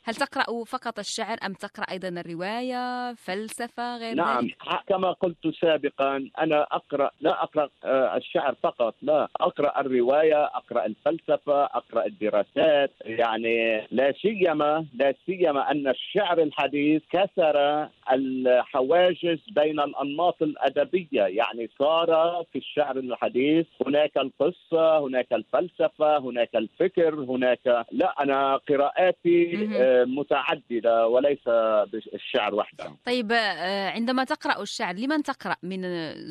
هل 0.09 0.15
تقرأ 0.15 0.63
فقط 0.63 0.99
الشعر 0.99 1.37
أم 1.45 1.53
تقرأ 1.53 1.85
أيضا 1.91 2.07
الرواية 2.07 3.13
فلسفة 3.13 3.97
غير 3.97 4.15
نعم 4.15 4.45
ذلك؟ 4.45 4.55
كما 4.87 5.11
قلت 5.11 5.47
سابقا 5.61 6.29
أنا 6.39 6.67
أقرأ 6.71 7.11
لا 7.21 7.43
أقرأ 7.43 7.69
آه، 7.85 8.17
الشعر 8.17 8.55
فقط 8.63 8.95
لا 9.01 9.27
أقرأ 9.41 9.81
الرواية 9.81 10.43
أقرأ 10.45 10.85
الفلسفة 10.85 11.63
أقرأ 11.65 12.05
الدراسات 12.05 12.91
يعني 13.05 13.87
لا 13.91 14.13
سيما 14.21 14.85
لا 14.93 15.13
سيما 15.25 15.71
أن 15.71 15.87
الشعر 15.87 16.41
الحديث 16.41 17.01
كسر 17.11 17.87
الحواجز 18.11 19.39
بين 19.49 19.79
الأنماط 19.79 20.41
الأدبية 20.41 21.23
يعني 21.23 21.69
صار 21.79 22.07
في 22.53 22.57
الشعر 22.57 22.97
الحديث 22.97 23.65
هناك 23.87 24.17
القصة 24.17 24.99
هناك 24.99 25.33
الفلسفة 25.33 26.17
هناك 26.17 26.55
الفكر 26.55 27.15
هناك 27.15 27.85
لا 27.91 28.23
أنا 28.23 28.57
قراءاتي 28.57 29.67
متعددة 30.05 31.07
وليس 31.07 31.43
بالشعر 31.91 32.55
وحده. 32.55 32.85
طيب 33.05 33.31
آه، 33.31 33.89
عندما 33.89 34.23
تقرأ 34.23 34.61
الشعر 34.61 34.95
لمن 34.95 35.23
تقرأ؟ 35.23 35.55
من 35.63 35.81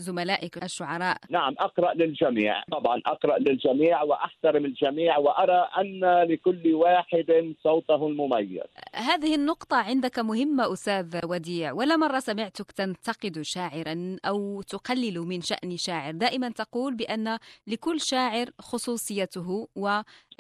زملائك 0.01 0.63
الشعراء؟ 0.63 1.17
نعم 1.31 1.55
أقرأ 1.59 1.95
للجميع. 1.95 2.63
طبعا 2.73 3.01
أقرأ 3.07 3.39
للجميع 3.39 4.03
وأحترم 4.03 4.65
الجميع 4.65 5.19
وأرى 5.19 5.69
أن 5.79 6.23
لكل 6.23 6.75
واحد 6.75 7.55
صوته 7.63 8.07
المميز. 8.07 8.61
هذه 8.95 9.35
النقطة 9.35 9.77
عندك 9.77 10.19
مهمة 10.19 10.73
أستاذ 10.73 11.21
وديع. 11.25 11.73
ولا 11.73 11.97
مرة 11.97 12.19
سمعتك 12.19 12.73
تنتقد 12.73 13.41
شاعرا 13.43 14.17
أو 14.25 14.63
تقلل 14.63 15.19
من 15.19 15.41
شأن 15.41 15.77
شاعر؟ 15.77 16.13
دائما 16.13 16.49
تقول 16.49 16.95
بأن 16.95 17.39
لكل 17.67 18.01
شاعر 18.01 18.47
خصوصيته 18.61 19.69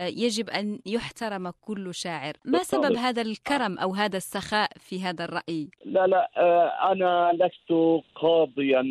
ويجب 0.00 0.50
أن 0.50 0.78
يحترم 0.86 1.50
كل 1.50 1.94
شاعر 1.94 2.32
ما 2.44 2.58
سبب. 2.58 2.96
هذا 2.96 3.22
الكرم 3.22 3.78
أو 3.78 3.94
هذا 3.94 4.16
السخاء 4.16 4.70
في 4.78 5.02
هذا 5.02 5.24
الرأي؟ 5.24 5.68
لا 5.84 6.06
لا 6.06 6.30
آه، 6.36 6.92
أنا 6.92 7.32
لست 7.34 8.02
قاضيا 8.14 8.82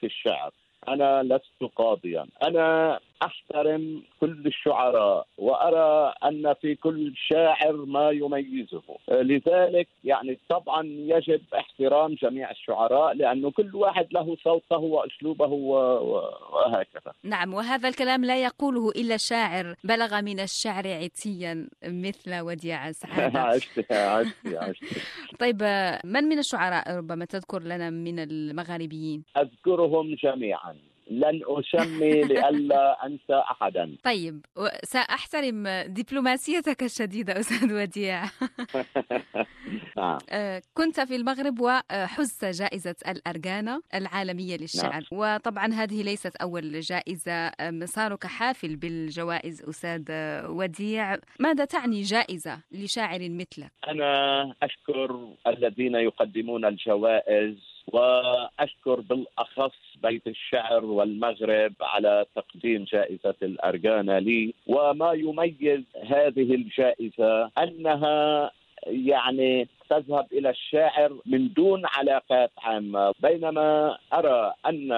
في 0.00 0.06
الشعر 0.06 0.52
أنا 0.88 1.22
لست 1.22 1.72
قاضيا 1.76 2.26
أنا 2.42 3.00
أحترم 3.22 4.02
كل 4.20 4.46
الشعراء 4.46 5.26
ان 6.24 6.54
في 6.60 6.74
كل 6.74 7.12
شاعر 7.16 7.72
ما 7.72 8.10
يميزه. 8.10 8.82
لذلك 9.08 9.88
يعني 10.04 10.38
طبعا 10.48 10.86
يجب 10.86 11.40
احترام 11.54 12.14
جميع 12.14 12.50
الشعراء 12.50 13.14
لأنه 13.14 13.50
كل 13.50 13.76
واحد 13.76 14.06
له 14.12 14.36
صوته 14.44 14.78
وأسلوبه 14.78 15.46
وهكذا. 15.46 17.12
نعم 17.24 17.54
وهذا 17.54 17.88
الكلام 17.88 18.24
لا 18.24 18.42
يقوله 18.42 18.90
إلا 18.90 19.16
شاعر 19.16 19.74
بلغ 19.84 20.20
من 20.20 20.40
الشعر 20.40 20.88
عتيا 20.88 21.68
مثل 21.84 22.40
وديع 22.40 22.92
سعادة. 22.92 23.40
عشت 23.40 23.92
عشت 23.92 24.46
عشت 24.46 24.84
طيب 25.38 25.62
من 26.04 26.24
من 26.24 26.38
الشعراء 26.38 26.96
ربما 26.96 27.24
تذكر 27.24 27.62
لنا 27.62 27.90
من 27.90 28.18
المغاربيين؟ 28.18 29.24
أذكرهم 29.36 30.14
جميعا. 30.14 30.76
لن 31.10 31.40
أسمي 31.46 32.22
لئلا 32.22 33.06
أنسى 33.06 33.42
أحدا 33.50 33.96
طيب 34.04 34.46
سأحترم 34.82 35.68
دبلوماسيتك 35.86 36.82
الشديدة 36.82 37.40
أستاذ 37.40 37.74
وديع 37.82 38.24
نعم. 39.96 40.18
كنت 40.74 41.00
في 41.00 41.16
المغرب 41.16 41.60
وحزت 41.60 42.44
جائزة 42.44 42.94
الأرجانا 43.08 43.80
العالمية 43.94 44.56
للشعر 44.56 44.92
نعم. 44.92 45.02
وطبعا 45.12 45.66
هذه 45.66 46.02
ليست 46.02 46.36
أول 46.36 46.80
جائزة 46.80 47.52
مسارك 47.60 48.26
حافل 48.26 48.76
بالجوائز 48.76 49.62
أستاذ 49.68 50.04
وديع 50.48 51.16
ماذا 51.40 51.64
تعني 51.64 52.02
جائزة 52.02 52.58
لشاعر 52.72 53.18
مثلك؟ 53.20 53.72
أنا 53.88 54.54
أشكر 54.62 55.28
الذين 55.46 55.94
يقدمون 55.94 56.64
الجوائز 56.64 57.69
وأشكر 57.92 59.00
بالأخص 59.00 59.78
بيت 60.02 60.26
الشعر 60.26 60.84
والمغرب 60.84 61.72
على 61.80 62.26
تقديم 62.34 62.84
جائزة 62.84 63.34
الارجانا 63.42 64.20
لي. 64.20 64.54
وما 64.66 65.12
يميز 65.12 65.82
هذه 66.04 66.54
الجائزة 66.54 67.50
أنها 67.58 68.50
يعني 68.86 69.68
تذهب 69.90 70.26
إلى 70.32 70.50
الشاعر 70.50 71.12
من 71.26 71.52
دون 71.52 71.82
علاقات 71.86 72.50
عامة. 72.58 73.14
بينما 73.20 73.98
أرى 74.12 74.52
أن 74.66 74.88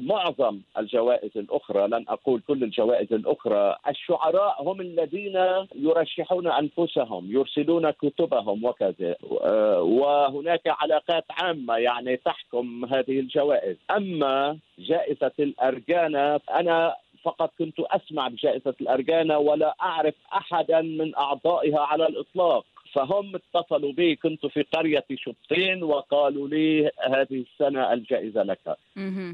معظم 0.00 0.60
الجوائز 0.78 1.30
الأخرى 1.36 1.88
لن 1.88 2.04
أقول 2.08 2.40
كل 2.48 2.64
الجوائز 2.64 3.12
الأخرى 3.12 3.76
الشعراء 3.88 4.62
هم 4.62 4.80
الذين 4.80 5.66
يرشحون 5.74 6.46
أنفسهم 6.46 7.32
يرسلون 7.32 7.90
كتبهم 7.90 8.64
وكذا. 8.64 9.16
وهناك 9.80 10.62
علاقات 10.66 11.24
عامة 11.30 11.76
يعني 11.76 12.16
تحكم 12.16 12.84
هذه 12.84 13.20
الجوائز. 13.20 13.76
أما 13.90 14.58
جائزة 14.78 15.32
الارجانا 15.38 16.40
أنا 16.54 16.96
فقط 17.22 17.50
كنت 17.58 17.80
أسمع 17.80 18.28
بجائزة 18.28 18.74
الارجانا 18.80 19.36
ولا 19.36 19.74
أعرف 19.82 20.14
أحدا 20.32 20.80
من 20.80 21.16
أعضائها 21.16 21.80
على 21.80 22.06
الإطلاق. 22.06 22.64
فهم 22.92 23.32
اتصلوا 23.36 23.92
بي 23.92 24.16
كنت 24.16 24.46
في 24.46 24.62
قرية 24.62 25.04
شبطين 25.14 25.82
وقالوا 25.82 26.48
لي 26.48 26.90
هذه 27.06 27.44
السنة 27.52 27.92
الجائزة 27.92 28.42
لك. 28.42 28.58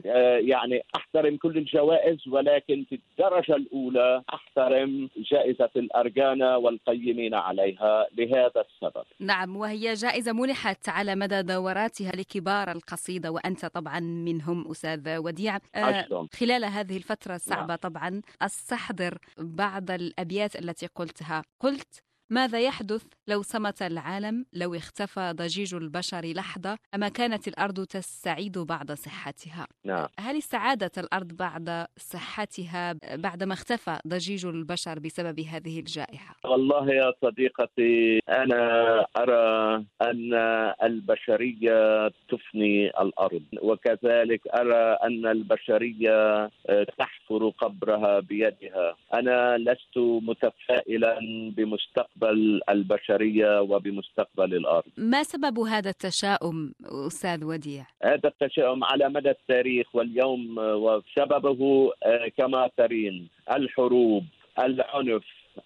آه 0.07 0.37
يعني 0.37 0.83
أحترم 0.97 1.37
كل 1.37 1.59
الجوائز 1.59 2.29
ولكن 2.29 2.85
في 2.89 3.01
الدرجة 3.11 3.57
الأولى 3.57 4.23
أحترم 4.35 5.09
جائزة 5.17 5.71
الأرجانا 5.77 6.57
والقيمين 6.57 7.35
عليها 7.35 8.07
لهذا 8.19 8.65
السبب. 8.69 9.05
نعم 9.21 9.57
وهي 9.57 9.95
جائزة 9.95 10.33
منحت 10.33 10.89
على 10.89 11.15
مدى 11.15 11.43
دوراتها 11.43 12.13
لكبار 12.13 12.73
القصيدة 12.73 13.31
وأنت 13.31 13.67
طبعا 13.67 14.01
منهم 14.01 14.71
أستاذ 14.71 15.17
وديع. 15.19 15.59
آه 15.75 16.27
خلال 16.41 16.65
هذه 16.65 16.97
الفترة 16.97 17.35
الصعبة 17.35 17.67
نعم. 17.67 17.77
طبعا 17.77 18.23
أستحضر 18.43 19.19
بعض 19.39 19.91
الأبيات 19.91 20.57
التي 20.57 20.87
قلتها. 20.87 21.43
قلت 21.61 22.03
ماذا 22.30 22.61
يحدث 22.61 23.04
لو 23.28 23.42
صمت 23.42 23.83
العالم 23.83 24.47
لو 24.52 24.75
اختفى 24.75 25.33
ضجيج 25.37 25.75
البشر 25.75 26.33
لحظة 26.37 26.78
أما 26.95 27.09
كانت 27.09 27.49
الأرض 27.49 27.87
تستعيد 27.87 28.59
بعد 28.59 28.92
صحتها؟ 28.92 29.66
نعم. 29.85 30.06
هل 30.18 30.37
استعادت 30.38 30.99
الأرض 30.99 31.33
بعد 31.33 31.87
صحتها 31.97 32.95
بعدما 33.14 33.54
اختفى 33.54 33.99
ضجيج 34.06 34.47
البشر 34.47 34.99
بسبب 34.99 35.40
هذه 35.40 35.78
الجائحة؟ 35.78 36.37
والله 36.45 36.90
يا 36.90 37.12
صديقتي 37.23 38.21
أنا 38.28 39.00
أرى 39.16 39.76
أن 40.02 40.35
البشرية 40.83 42.09
تفني 42.09 42.88
الأرض 42.88 43.45
وكذلك 43.62 44.40
أرى 44.47 44.97
أن 45.02 45.26
البشرية 45.26 46.50
تحفر 46.99 47.49
قبرها 47.49 48.21
بيدها. 48.21 48.97
أنا 49.14 49.59
لست 49.59 49.97
متفائلا 49.99 51.18
بمستقبل 51.56 52.16
بمستقبل 52.21 52.61
البشرية 52.69 53.61
وبمستقبل 53.61 54.55
الأرض. 54.55 54.85
ما 54.97 55.23
سبب 55.23 55.59
هذا 55.59 55.91
التشاؤم 55.91 56.73
أستاذ 57.07 57.45
وديع؟ 57.45 57.87
هذا 58.03 58.29
التشاؤم 58.29 58.85
على 58.85 59.09
مدى 59.09 59.31
التاريخ 59.31 59.97
واليوم 59.97 60.59
وسببه 60.59 61.91
كما 62.37 62.71
ترين 62.77 63.29
الحروب، 63.53 64.25
العنف، 64.59 65.25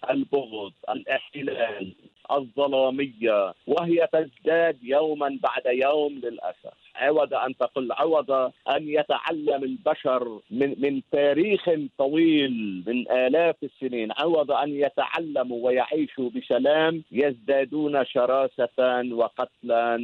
البغض، 0.09 0.73
الاحتلال، 0.89 1.95
الظلامية 2.31 3.53
وهي 3.67 4.07
تزداد 4.13 4.77
يوما 4.83 5.39
بعد 5.43 5.63
يوم 5.65 6.13
للأسف. 6.13 6.73
عوض 7.01 7.33
أن 7.33 7.57
تقل 7.57 7.91
عوض 7.91 8.31
أن 8.75 8.81
يتعلم 8.87 9.63
البشر 9.63 10.39
من 10.51 10.75
من 10.81 11.01
تاريخ 11.11 11.69
طويل 11.97 12.83
من 12.87 13.11
آلاف 13.11 13.55
السنين. 13.63 14.09
عوض 14.17 14.51
أن 14.51 14.69
يتعلموا 14.69 15.65
ويعيشوا 15.65 16.29
بسلام 16.29 17.03
يزدادون 17.11 18.05
شراسة 18.05 18.79
وقتلا 19.13 19.97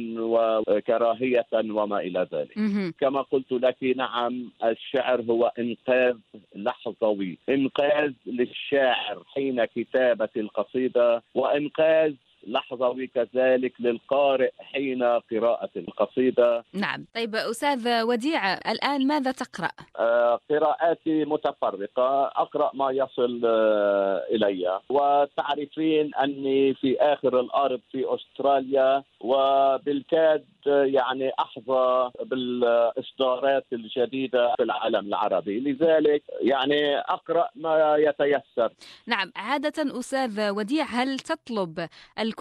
وكراهية 0.68 1.46
وما 1.54 1.98
إلى 2.00 2.26
ذلك. 2.32 2.58
كما 3.00 3.22
قلت 3.22 3.52
لك 3.52 3.76
نعم 3.96 4.50
الشعر 4.64 5.20
هو 5.22 5.52
إنقاذ 5.58 6.16
لحظوي 6.54 7.38
إنقاذ 7.48 8.12
للشاعر 8.26 9.22
حين 9.34 9.64
كتابة 9.64 10.28
القصيدة 10.36 11.22
وإنقاذ 11.34 12.12
لحظوي 12.48 13.06
كذلك 13.06 13.72
للقارئ 13.80 14.50
حين 14.60 15.02
قراءة 15.02 15.70
القصيدة. 15.76 16.64
نعم. 16.72 17.06
طيب 17.14 17.34
أستاذ 17.34 18.02
وديع 18.02 18.54
الآن 18.54 19.06
ماذا 19.06 19.32
تقرأ؟ 19.32 19.70
آه 19.96 20.40
قراءاتي 20.50 21.24
متفرقة 21.24 22.26
أقرأ 22.26 22.70
ما 22.74 22.90
يصل 22.90 23.42
آه 23.44 24.24
إلي. 24.30 24.80
وتعرفين 24.88 26.14
أني 26.14 26.74
في 26.74 27.00
آخر 27.00 27.40
الأرض 27.40 27.80
في 27.92 28.04
أستراليا 28.14 29.02
وبالكاد 29.20 30.44
يعني 30.66 31.32
أحظى 31.38 32.10
بالإصدارات 32.24 33.66
الجديدة 33.72 34.54
في 34.56 34.62
العالم 34.62 35.06
العربي، 35.06 35.60
لذلك 35.60 36.22
يعني 36.40 36.98
أقرأ 36.98 37.48
ما 37.56 37.96
يتيسر. 37.96 38.72
نعم، 39.06 39.32
عادة 39.36 39.98
أستاذ 39.98 40.50
وديع 40.50 40.84
هل 40.84 41.18
تطلب 41.18 41.88
الكتب 42.18 42.37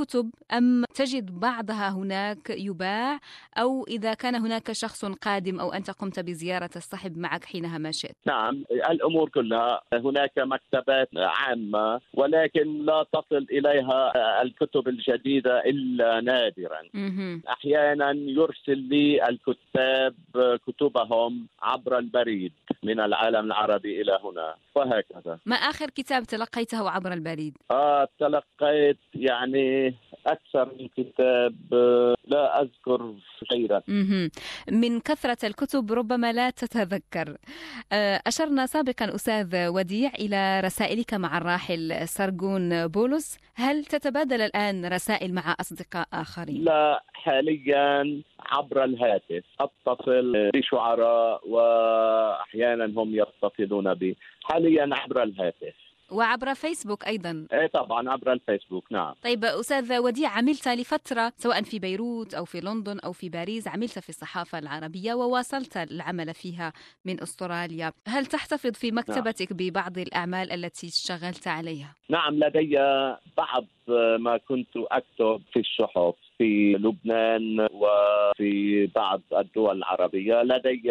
أم 0.51 0.83
تجد 0.95 1.39
بعضها 1.39 1.89
هناك 1.89 2.49
يباع 2.49 3.19
أو 3.57 3.85
إذا 3.87 4.13
كان 4.13 4.35
هناك 4.35 4.71
شخص 4.71 5.05
قادم 5.05 5.59
أو 5.59 5.73
أنت 5.73 5.91
قمت 5.91 6.19
بزيارة 6.19 6.69
الصحب 6.75 7.17
معك 7.17 7.45
حينها 7.45 7.77
ما 7.77 7.91
شئت؟ 7.91 8.15
نعم، 8.25 8.63
الأمور 8.71 9.29
كلها 9.29 9.81
هناك 9.93 10.31
مكتبات 10.37 11.09
عامة 11.15 12.01
ولكن 12.13 12.85
لا 12.85 13.05
تصل 13.13 13.45
إليها 13.51 14.11
الكتب 14.41 14.87
الجديدة 14.87 15.59
إلا 15.59 16.21
نادرا. 16.21 16.81
أحيانا 17.49 18.11
يرسل 18.11 18.77
لي 18.77 19.27
الكتاب 19.29 20.15
كتبهم 20.67 21.47
عبر 21.61 21.97
البريد 21.97 22.53
من 22.83 22.99
العالم 22.99 23.45
العربي 23.45 24.01
إلى 24.01 24.19
هنا 24.23 24.55
وهكذا 24.75 25.39
ما 25.45 25.55
آخر 25.55 25.89
كتاب 25.89 26.23
تلقيته 26.23 26.89
عبر 26.89 27.13
البريد؟ 27.13 27.57
آه 27.71 28.07
تلقيت 28.19 28.97
يعني 29.15 29.76
أكثر 30.25 30.65
من 30.79 30.87
كتاب 30.97 31.55
لا 32.27 32.61
أذكر 32.61 33.13
غيره 33.51 33.83
من 34.71 34.99
كثرة 34.99 35.47
الكتب 35.47 35.91
ربما 35.91 36.33
لا 36.33 36.49
تتذكر. 36.49 37.37
أشرنا 38.27 38.65
سابقا 38.65 39.15
أستاذ 39.15 39.67
وديع 39.67 40.11
إلى 40.19 40.59
رسائلك 40.59 41.13
مع 41.13 41.37
الراحل 41.37 42.07
سرجون 42.07 42.87
بولس. 42.87 43.37
هل 43.55 43.85
تتبادل 43.85 44.41
الآن 44.41 44.85
رسائل 44.85 45.33
مع 45.33 45.55
أصدقاء 45.59 46.07
آخرين؟ 46.13 46.63
لا 46.63 47.03
حاليا 47.13 48.21
عبر 48.39 48.83
الهاتف. 48.83 49.43
أتصل 49.59 50.49
بشعراء 50.53 51.49
واحيانا 51.49 52.85
هم 52.85 53.15
يتصلون 53.15 53.93
بي. 53.93 54.17
حاليا 54.43 54.89
عبر 54.91 55.23
الهاتف. 55.23 55.86
وعبر 56.11 56.53
فيسبوك 56.53 57.07
أيضا. 57.07 57.47
إيه 57.53 57.67
طبعا 57.67 58.09
عبر 58.09 58.33
الفيسبوك 58.33 58.91
نعم. 58.91 59.13
طيب 59.23 59.45
أستاذ 59.45 59.97
وديع 59.97 60.29
عملت 60.29 60.67
لفترة 60.67 61.33
سواء 61.37 61.61
في 61.61 61.79
بيروت 61.79 62.33
أو 62.33 62.45
في 62.45 62.59
لندن 62.59 62.99
أو 62.99 63.11
في 63.11 63.29
باريس 63.29 63.67
عملت 63.67 63.99
في 63.99 64.09
الصحافة 64.09 64.59
العربية 64.59 65.13
وواصلت 65.13 65.77
العمل 65.77 66.33
فيها 66.33 66.73
من 67.05 67.21
أستراليا. 67.21 67.93
هل 68.07 68.25
تحتفظ 68.25 68.71
في 68.71 68.91
مكتبتك 68.91 69.53
ببعض 69.53 69.97
الأعمال 69.97 70.51
التي 70.51 70.87
اشتغلت 70.87 71.47
عليها؟ 71.47 71.95
نعم 72.09 72.33
لدي 72.33 72.77
بعض 73.37 73.65
ما 74.19 74.37
كنت 74.37 74.69
أكتب 74.75 75.41
في 75.53 75.59
الصحف 75.59 76.15
في 76.37 76.73
لبنان 76.73 77.67
وفي 77.71 78.85
بعض 78.95 79.21
الدول 79.37 79.77
العربية 79.77 80.43
لدي 80.43 80.81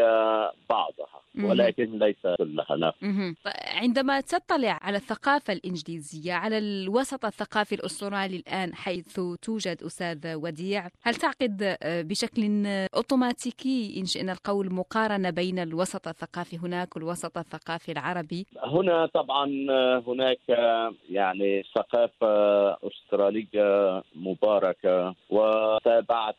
بعضها. 0.71 1.21
ولكن 1.45 1.99
ليس 1.99 2.17
كلها 2.39 2.77
لا. 2.77 2.93
عندما 3.67 4.21
تطلع 4.21 4.79
على 4.83 4.97
الثقافة 4.97 5.53
الإنجليزية 5.53 6.33
على 6.33 6.59
الوسط 6.59 7.25
الثقافي 7.25 7.75
الأسترالي 7.75 8.37
الآن 8.37 8.75
حيث 8.75 9.21
توجد 9.43 9.83
أستاذ 9.83 10.35
وديع 10.35 10.89
هل 11.03 11.15
تعقد 11.15 11.77
بشكل 11.85 12.67
أوتوماتيكي 12.95 14.01
إن 14.01 14.05
شئنا 14.05 14.33
القول 14.33 14.73
مقارنة 14.73 15.31
بين 15.31 15.59
الوسط 15.59 16.09
الثقافي 16.09 16.59
هناك 16.59 16.97
والوسط 16.97 17.39
الثقافي 17.39 17.93
العربي؟ 17.93 18.47
هنا 18.63 19.07
طبعا 19.07 19.47
هناك 20.07 20.39
يعني 21.11 21.63
ثقافة 21.75 22.37
أسترالية 22.73 24.03
مباركة 24.15 25.15
وتابعت 25.31 26.37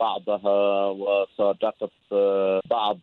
بعضها 0.00 0.86
وصادقت 0.86 1.90
بعض 2.70 2.98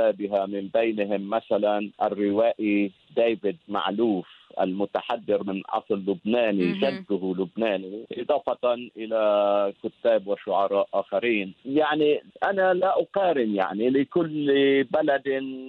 كتابها 0.00 0.46
من 0.46 0.68
بينهم 0.74 1.30
مثلا 1.30 1.90
الروائي 2.02 2.90
ديفيد 3.16 3.56
معلوف. 3.68 4.39
المتحدر 4.60 5.44
من 5.44 5.62
أصل 5.66 5.94
لبناني 5.94 6.72
جده 6.72 7.34
لبناني 7.38 8.06
إضافة 8.12 8.74
إلى 8.96 9.72
كتاب 9.82 10.26
وشعراء 10.26 10.88
آخرين. 10.94 11.54
يعني 11.64 12.22
أنا 12.44 12.74
لا 12.74 13.00
أقارن 13.00 13.54
يعني 13.54 13.90
لكل 13.90 14.46
بلد 14.84 15.22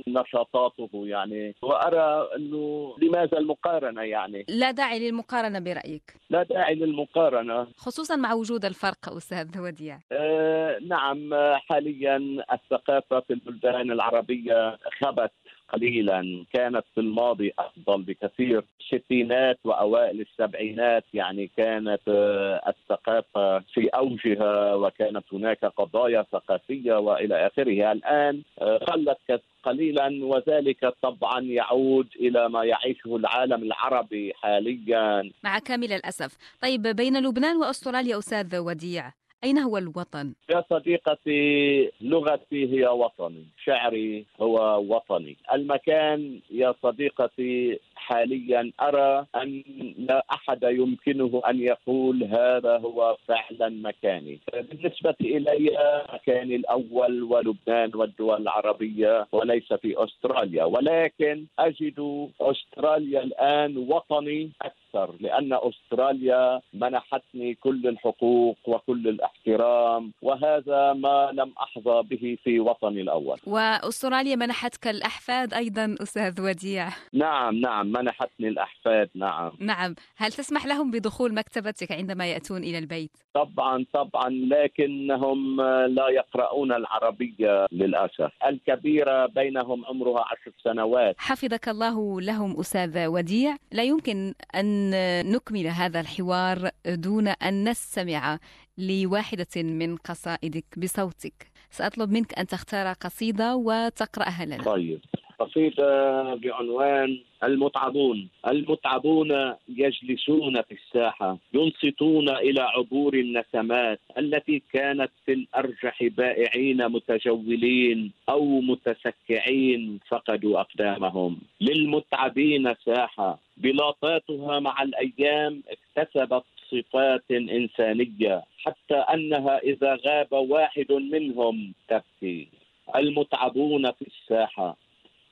نشاطاته 0.07 0.89
يعني 0.93 1.55
وأرى 1.61 2.27
أنه 2.35 2.95
لماذا 3.01 3.37
المقارنة 3.37 4.01
يعني؟ 4.01 4.45
لا 4.49 4.71
داعي 4.71 4.99
للمقارنة 4.99 5.59
برأيك. 5.59 6.13
لا 6.29 6.43
داعي 6.43 6.75
للمقارنة. 6.75 7.67
خصوصا 7.77 8.15
مع 8.15 8.33
وجود 8.33 8.65
الفرق 8.65 9.13
أستاذ 9.15 9.59
وديع. 9.59 9.99
آه 10.11 10.79
نعم 10.87 11.29
حاليا 11.55 12.17
الثقافة 12.53 13.19
في 13.19 13.33
البلدان 13.33 13.91
العربية 13.91 14.77
خبت 15.01 15.31
قليلا 15.73 16.45
كانت 16.53 16.83
في 16.95 17.01
الماضي 17.01 17.53
أفضل 17.59 18.01
بكثير. 18.01 18.63
الستينات 18.81 19.59
وأوائل 19.63 20.21
السبعينات 20.21 21.03
يعني 21.13 21.51
كانت 21.57 22.01
آه، 22.07 22.61
الثقافة 22.67 23.59
في 23.59 23.87
أوجها 23.87 24.75
وكانت 24.75 25.23
هناك 25.33 25.65
قضايا 25.65 26.25
ثقافية 26.31 26.93
وإلى 26.93 27.47
اخره 27.47 27.91
الآن 27.91 28.41
آه، 28.61 28.77
قلت 28.77 29.41
قليلا 29.63 30.25
وذلك 30.25 30.93
طبعا 31.01 31.41
يعود 31.41 32.07
إلى 32.19 32.49
ما 32.49 32.63
يعيشه 32.63 33.15
العالم 33.15 33.63
العربي 33.63 34.33
حاليا. 34.35 35.31
مع 35.43 35.59
كامل 35.59 35.93
الأسف. 35.93 36.37
طيب 36.61 36.81
بين 36.81 37.23
لبنان 37.23 37.57
وأستراليا 37.57 38.17
أستاذ 38.17 38.57
وديع 38.57 39.20
أين 39.43 39.57
هو 39.57 39.77
الوطن؟ 39.77 40.33
يا 40.49 40.63
صديقتي 40.69 41.91
لغتي 42.01 42.73
هي 42.73 42.87
وطني 42.87 43.45
شعري 43.65 44.25
هو 44.41 44.83
وطني 44.95 45.37
المكان 45.53 46.39
يا 46.51 46.75
صديقتي 46.83 47.79
حاليا 48.01 48.71
أرى 48.81 49.25
أن 49.35 49.63
لا 49.97 50.25
أحد 50.31 50.63
يمكنه 50.63 51.41
أن 51.49 51.59
يقول 51.59 52.23
هذا 52.23 52.77
هو 52.77 53.17
فعلا 53.27 53.69
مكاني. 53.69 54.39
بالنسبة 54.53 55.15
إلي 55.21 55.77
مكاني 56.13 56.55
الأول 56.55 57.23
ولبنان 57.23 57.91
والدول 57.95 58.41
العربية 58.41 59.27
وليس 59.31 59.73
في 59.73 60.03
أستراليا. 60.03 60.63
ولكن 60.63 61.45
أجد 61.59 62.29
أستراليا 62.41 63.23
الآن 63.23 63.77
وطني 63.77 64.51
أكثر 64.61 65.15
لأن 65.19 65.53
أستراليا 65.53 66.61
منحتني 66.73 67.53
كل 67.53 67.87
الحقوق 67.87 68.57
وكل 68.67 69.07
الاحترام 69.07 70.11
وهذا 70.21 70.93
ما 70.93 71.31
لم 71.33 71.53
أحظى 71.59 72.03
به 72.09 72.37
في 72.43 72.59
وطني 72.59 73.01
الأول. 73.01 73.37
وأستراليا 73.47 74.35
منحتك 74.35 74.87
الأحفاد 74.87 75.53
أيضا 75.53 75.95
أستاذ 76.01 76.41
وديع. 76.41 76.87
نعم 77.13 77.55
نعم. 77.55 77.90
منحتني 77.91 78.47
الأحفاد 78.47 79.09
نعم. 79.15 79.51
نعم. 79.59 79.95
هل 80.17 80.31
تسمح 80.31 80.65
لهم 80.65 80.91
بدخول 80.91 81.33
مكتبتك 81.33 81.91
عندما 81.91 82.25
يأتون 82.25 82.63
إلى 82.63 82.77
البيت؟ 82.77 83.11
طبعا 83.33 83.85
طبعا 83.93 84.29
لكنهم 84.29 85.61
لا 85.97 86.09
يقرؤون 86.09 86.71
العربية 86.71 87.65
للأسف. 87.71 88.31
الكبيرة 88.45 89.25
بينهم 89.25 89.85
عمرها 89.85 90.25
عشر 90.31 90.51
سنوات. 90.63 91.15
حفظك 91.17 91.69
الله 91.69 92.21
لهم 92.21 92.59
أستاذ 92.59 93.05
وديع. 93.07 93.55
لا 93.71 93.83
يمكن 93.83 94.33
أن 94.55 94.91
نكمل 95.31 95.67
هذا 95.67 95.99
الحوار 95.99 96.69
دون 96.87 97.27
أن 97.27 97.69
نستمع 97.69 98.39
لواحدة 98.77 99.55
من 99.55 99.97
قصائدك 99.97 100.65
بصوتك. 100.77 101.51
سأطلب 101.69 102.11
منك 102.11 102.39
أن 102.39 102.47
تختار 102.47 102.93
قصيدة 102.93 103.55
وتقرأها 103.55 104.45
لنا. 104.45 104.63
طيب. 104.63 104.99
قصيدة 105.41 106.35
بعنوان 106.35 107.19
المتعبون. 107.43 108.29
المتعبون 108.47 109.53
يجلسون 109.69 110.61
في 110.61 110.73
الساحة 110.73 111.37
ينصتون 111.53 112.29
إلى 112.29 112.61
عبور 112.61 113.13
النسمات 113.13 113.99
التي 114.17 114.63
كانت 114.73 115.11
في 115.25 115.33
الأرجح 115.33 116.03
بائعين 116.03 116.87
متجولين 116.87 118.11
أو 118.29 118.61
متسكعين 118.61 119.99
فقدوا 120.07 120.59
أقدامهم. 120.59 121.37
للمتعبين 121.61 122.73
ساحة 122.85 123.39
بلاطاتها 123.57 124.59
مع 124.59 124.83
الأيام 124.83 125.63
اكتسبت 125.73 126.43
صفات 126.71 127.23
إنسانية 127.31 128.43
حتى 128.63 128.95
أنها 128.95 129.57
إذا 129.57 129.97
غاب 130.05 130.31
واحد 130.31 130.91
منهم 130.91 131.73
تبكي. 131.89 132.47
المتعبون 132.95 133.91
في 133.91 134.05
الساحة 134.07 134.77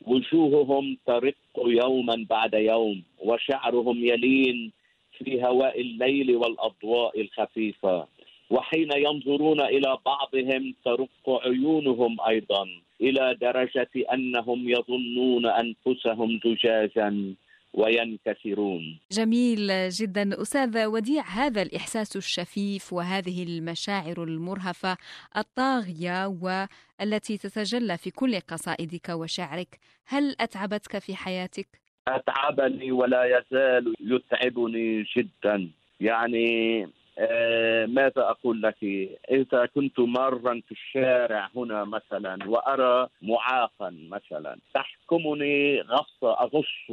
وجوههم 0.06 0.98
ترق 1.06 1.36
يوما 1.58 2.26
بعد 2.30 2.54
يوم 2.54 3.04
وشعرهم 3.20 4.06
يلين 4.06 4.72
في 5.18 5.44
هواء 5.44 5.82
الليل 5.82 6.36
والأضواء 6.36 7.22
الخفيفة. 7.22 8.08
وحين 8.50 8.92
ينظرون 8.92 9.62
إلى 9.62 9.98
بعضهم 10.06 10.74
ترق 10.86 11.26
عيونهم 11.46 12.18
أيضا 12.28 12.68
إلى 13.02 13.36
درجة 13.42 13.90
أنهم 14.14 14.70
يظنون 14.70 15.46
أنفسهم 15.46 16.40
زجاجا. 16.46 17.36
وينكسرون. 17.74 19.00
جميل 19.12 19.90
جدا. 19.90 20.42
أستاذ 20.42 20.86
وديع 20.86 21.24
هذا 21.24 21.62
الإحساس 21.62 22.16
الشفيف 22.16 22.94
وهذه 22.94 23.44
المشاعر 23.44 24.24
المرهفة 24.24 24.98
الطاغية 25.38 26.28
والتي 26.28 27.38
تتجلى 27.38 27.98
في 27.98 28.12
كل 28.12 28.40
قصائدك 28.40 29.10
وشعرك 29.10 29.80
هل 30.06 30.36
أتعبتك 30.40 30.98
في 31.00 31.16
حياتك؟ 31.16 31.68
أتعبني 32.08 32.92
ولا 32.92 33.24
يزال 33.26 33.94
يتعبني 34.02 35.06
جدا. 35.18 35.70
يعني 36.00 36.88
آه 37.20 37.86
ماذا 37.86 38.12
أقول 38.18 38.62
لك؟ 38.62 38.84
إذا 39.32 39.66
كنت 39.66 40.00
مرا 40.00 40.62
في 40.68 40.72
الشارع 40.72 41.50
هنا 41.56 41.84
مثلا 41.84 42.50
وأرى 42.50 43.08
معاقا 43.22 43.96
مثلا 44.10 44.60
تحكمني 44.74 45.82
غصة 45.82 46.40
أغص 46.42 46.92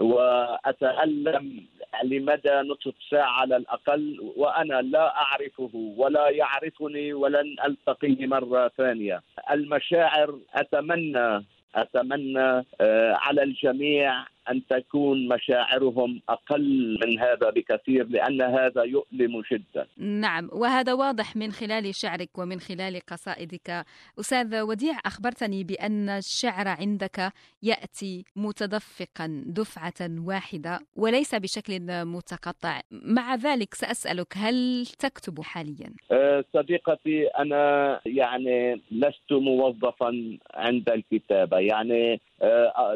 وأتألم 0.00 1.66
لمدى 2.04 2.54
نصف 2.54 2.94
ساعة 3.10 3.40
على 3.40 3.56
الأقل 3.56 4.32
وأنا 4.36 4.82
لا 4.82 5.16
أعرفه 5.16 5.70
ولا 5.96 6.28
يعرفني 6.28 7.12
ولن 7.12 7.56
ألتقيه 7.64 8.26
مرة 8.26 8.68
ثانية. 8.68 9.22
المشاعر 9.50 10.38
أتمنى 10.54 11.44
أتمنى 11.74 12.64
آه، 12.80 13.12
على 13.14 13.42
الجميع 13.42 14.24
أن 14.50 14.66
تكون 14.66 15.28
مشاعرهم 15.28 16.20
أقل 16.28 16.98
من 17.04 17.18
هذا 17.18 17.50
بكثير 17.50 18.08
لأن 18.08 18.42
هذا 18.42 18.82
يؤلم 18.82 19.42
جدا. 19.52 19.86
نعم 19.96 20.48
وهذا 20.52 20.92
واضح 20.92 21.36
من 21.36 21.52
خلال 21.52 21.94
شعرك 21.94 22.38
ومن 22.38 22.60
خلال 22.60 23.00
قصائدك. 23.00 23.84
أستاذ 24.20 24.60
وديع 24.60 24.98
أخبرتني 25.06 25.64
بأن 25.64 26.08
الشعر 26.08 26.68
عندك 26.68 27.32
يأتي 27.62 28.24
متدفقا 28.36 29.42
دفعة 29.46 30.08
واحدة 30.26 30.78
وليس 30.96 31.34
بشكل 31.34 32.04
متقطع. 32.04 32.80
مع 32.90 33.34
ذلك 33.34 33.74
سأسألك 33.74 34.32
هل 34.36 34.86
تكتب 34.98 35.40
حاليا؟ 35.40 35.92
أه، 36.12 36.44
صديقتي 36.54 37.26
أنا 37.26 38.00
يعني 38.06 38.82
لست 38.90 39.32
موظفا 39.32 40.38
عند 40.54 40.90
الكتابة 40.90 41.58
يعني 41.58 42.20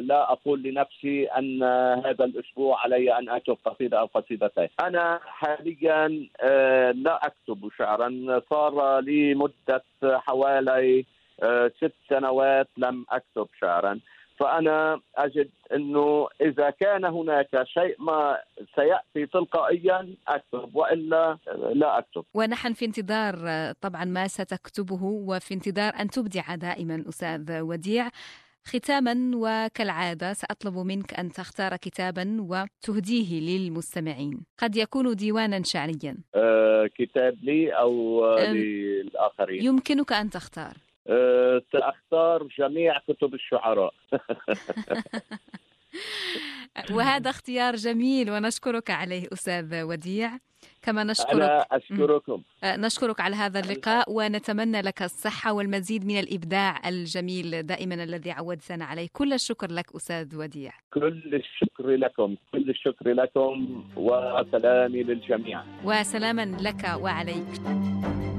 لا 0.01 0.33
أقول 0.33 0.63
لنفسي 0.63 1.25
أن 1.25 1.63
هذا 2.07 2.25
الأسبوع 2.25 2.83
علي 2.85 3.19
أن 3.19 3.29
اكتب 3.29 3.57
قصيدة 3.65 4.01
أو 4.01 4.07
قصيدتين. 4.07 4.69
أنا 4.81 5.21
حاليا 5.25 6.29
آه، 6.41 6.91
لا 6.91 7.27
أكتب 7.27 7.69
شعرا 7.79 8.41
صار 8.51 9.01
لي 9.01 9.35
مدة 9.35 9.85
حوالي 10.03 11.05
ست 11.77 11.93
سنوات 12.09 12.69
لم 12.77 13.07
أكتب 13.11 13.49
شعرا. 13.61 14.01
فأنا 14.39 15.01
أجد 15.17 15.51
إنه 15.75 16.29
إذا 16.41 16.71
كان 16.71 17.05
هناك 17.05 17.63
شيء 17.65 17.97
ما 17.99 18.39
سيأتي 18.75 19.27
تلقائيا 19.27 20.15
أكتب 20.29 20.77
وإلا 20.77 21.39
لا 21.75 21.99
أكتب. 21.99 22.25
ونحن 22.35 22.73
في 22.73 22.85
انتظار 22.85 23.35
طبعا 23.81 24.05
ما 24.05 24.29
ستكتبه 24.29 25.05
وفي 25.05 25.55
انتظار 25.55 25.93
أن 26.01 26.09
تبدع 26.09 26.55
دائما 26.55 27.05
أستاذ 27.09 27.61
وديع. 27.61 28.09
ختاما 28.65 29.31
وكالعادة 29.35 30.33
سأطلب 30.33 30.79
منك 30.79 31.15
أن 31.15 31.33
تختار 31.33 31.77
كتابا 31.77 32.37
وتهديه 32.41 33.41
للمستمعين، 33.41 34.41
قد 34.59 34.77
يكون 34.77 35.15
ديوانا 35.15 35.63
شعريا. 35.63 36.17
أه 36.35 36.91
كتاب 36.95 37.39
لي 37.43 37.71
أو 37.71 38.27
للآخرين؟ 38.37 39.65
يمكنك 39.65 40.13
أن 40.13 40.31
تختار. 40.31 40.77
أه 41.07 41.63
سأختار 41.73 42.49
جميع 42.59 42.99
كتب 42.99 43.35
الشعراء 43.35 43.95
وهذا 46.91 47.31
اختيار 47.31 47.77
جميل 47.77 48.31
ونشكرك 48.31 48.91
عليه 48.91 49.29
أستاذ 49.33 49.83
وديع. 49.83 50.39
كما 50.83 51.05
نشكرك 51.05 51.35
أنا 51.35 51.67
أشكركم 51.73 52.43
نشكرك 52.65 53.21
على 53.21 53.37
هذا 53.37 53.61
اللقاء 53.61 54.13
ونتمنى 54.13 54.81
لك 54.81 55.03
الصحة 55.03 55.53
والمزيد 55.53 56.07
من 56.07 56.19
الإبداع 56.19 56.89
الجميل 56.89 57.63
دائما 57.63 57.95
الذي 57.95 58.31
عودتنا 58.31 58.85
عليه. 58.85 59.09
كل 59.13 59.33
الشكر 59.33 59.73
لك 59.73 59.95
أستاذ 59.97 60.37
وديع. 60.37 60.73
كل 60.95 61.35
الشكر 61.35 61.87
لكم 61.89 62.37
كل 62.53 62.71
الشكر 62.71 63.13
لكم 63.13 63.85
وسلامي 63.97 65.03
للجميع. 65.03 65.65
وسلاما 65.85 66.57
لك 66.61 66.85
وعليك. 67.01 68.32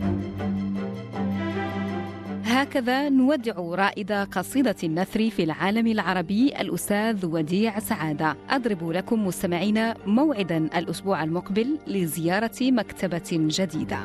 هكذا 2.53 3.09
نودع 3.09 3.53
رائد 3.57 4.11
قصيدة 4.11 4.75
النثر 4.83 5.29
في 5.29 5.43
العالم 5.43 5.87
العربي 5.87 6.61
الأستاذ 6.61 7.25
وديع 7.25 7.79
سعادة. 7.79 8.35
أضرب 8.49 8.89
لكم 8.89 9.27
مستمعين 9.27 9.93
موعدا 10.05 10.57
الأسبوع 10.57 11.23
المقبل 11.23 11.77
لزيارة 11.87 12.51
مكتبة 12.61 13.29
جديدة. 13.31 13.97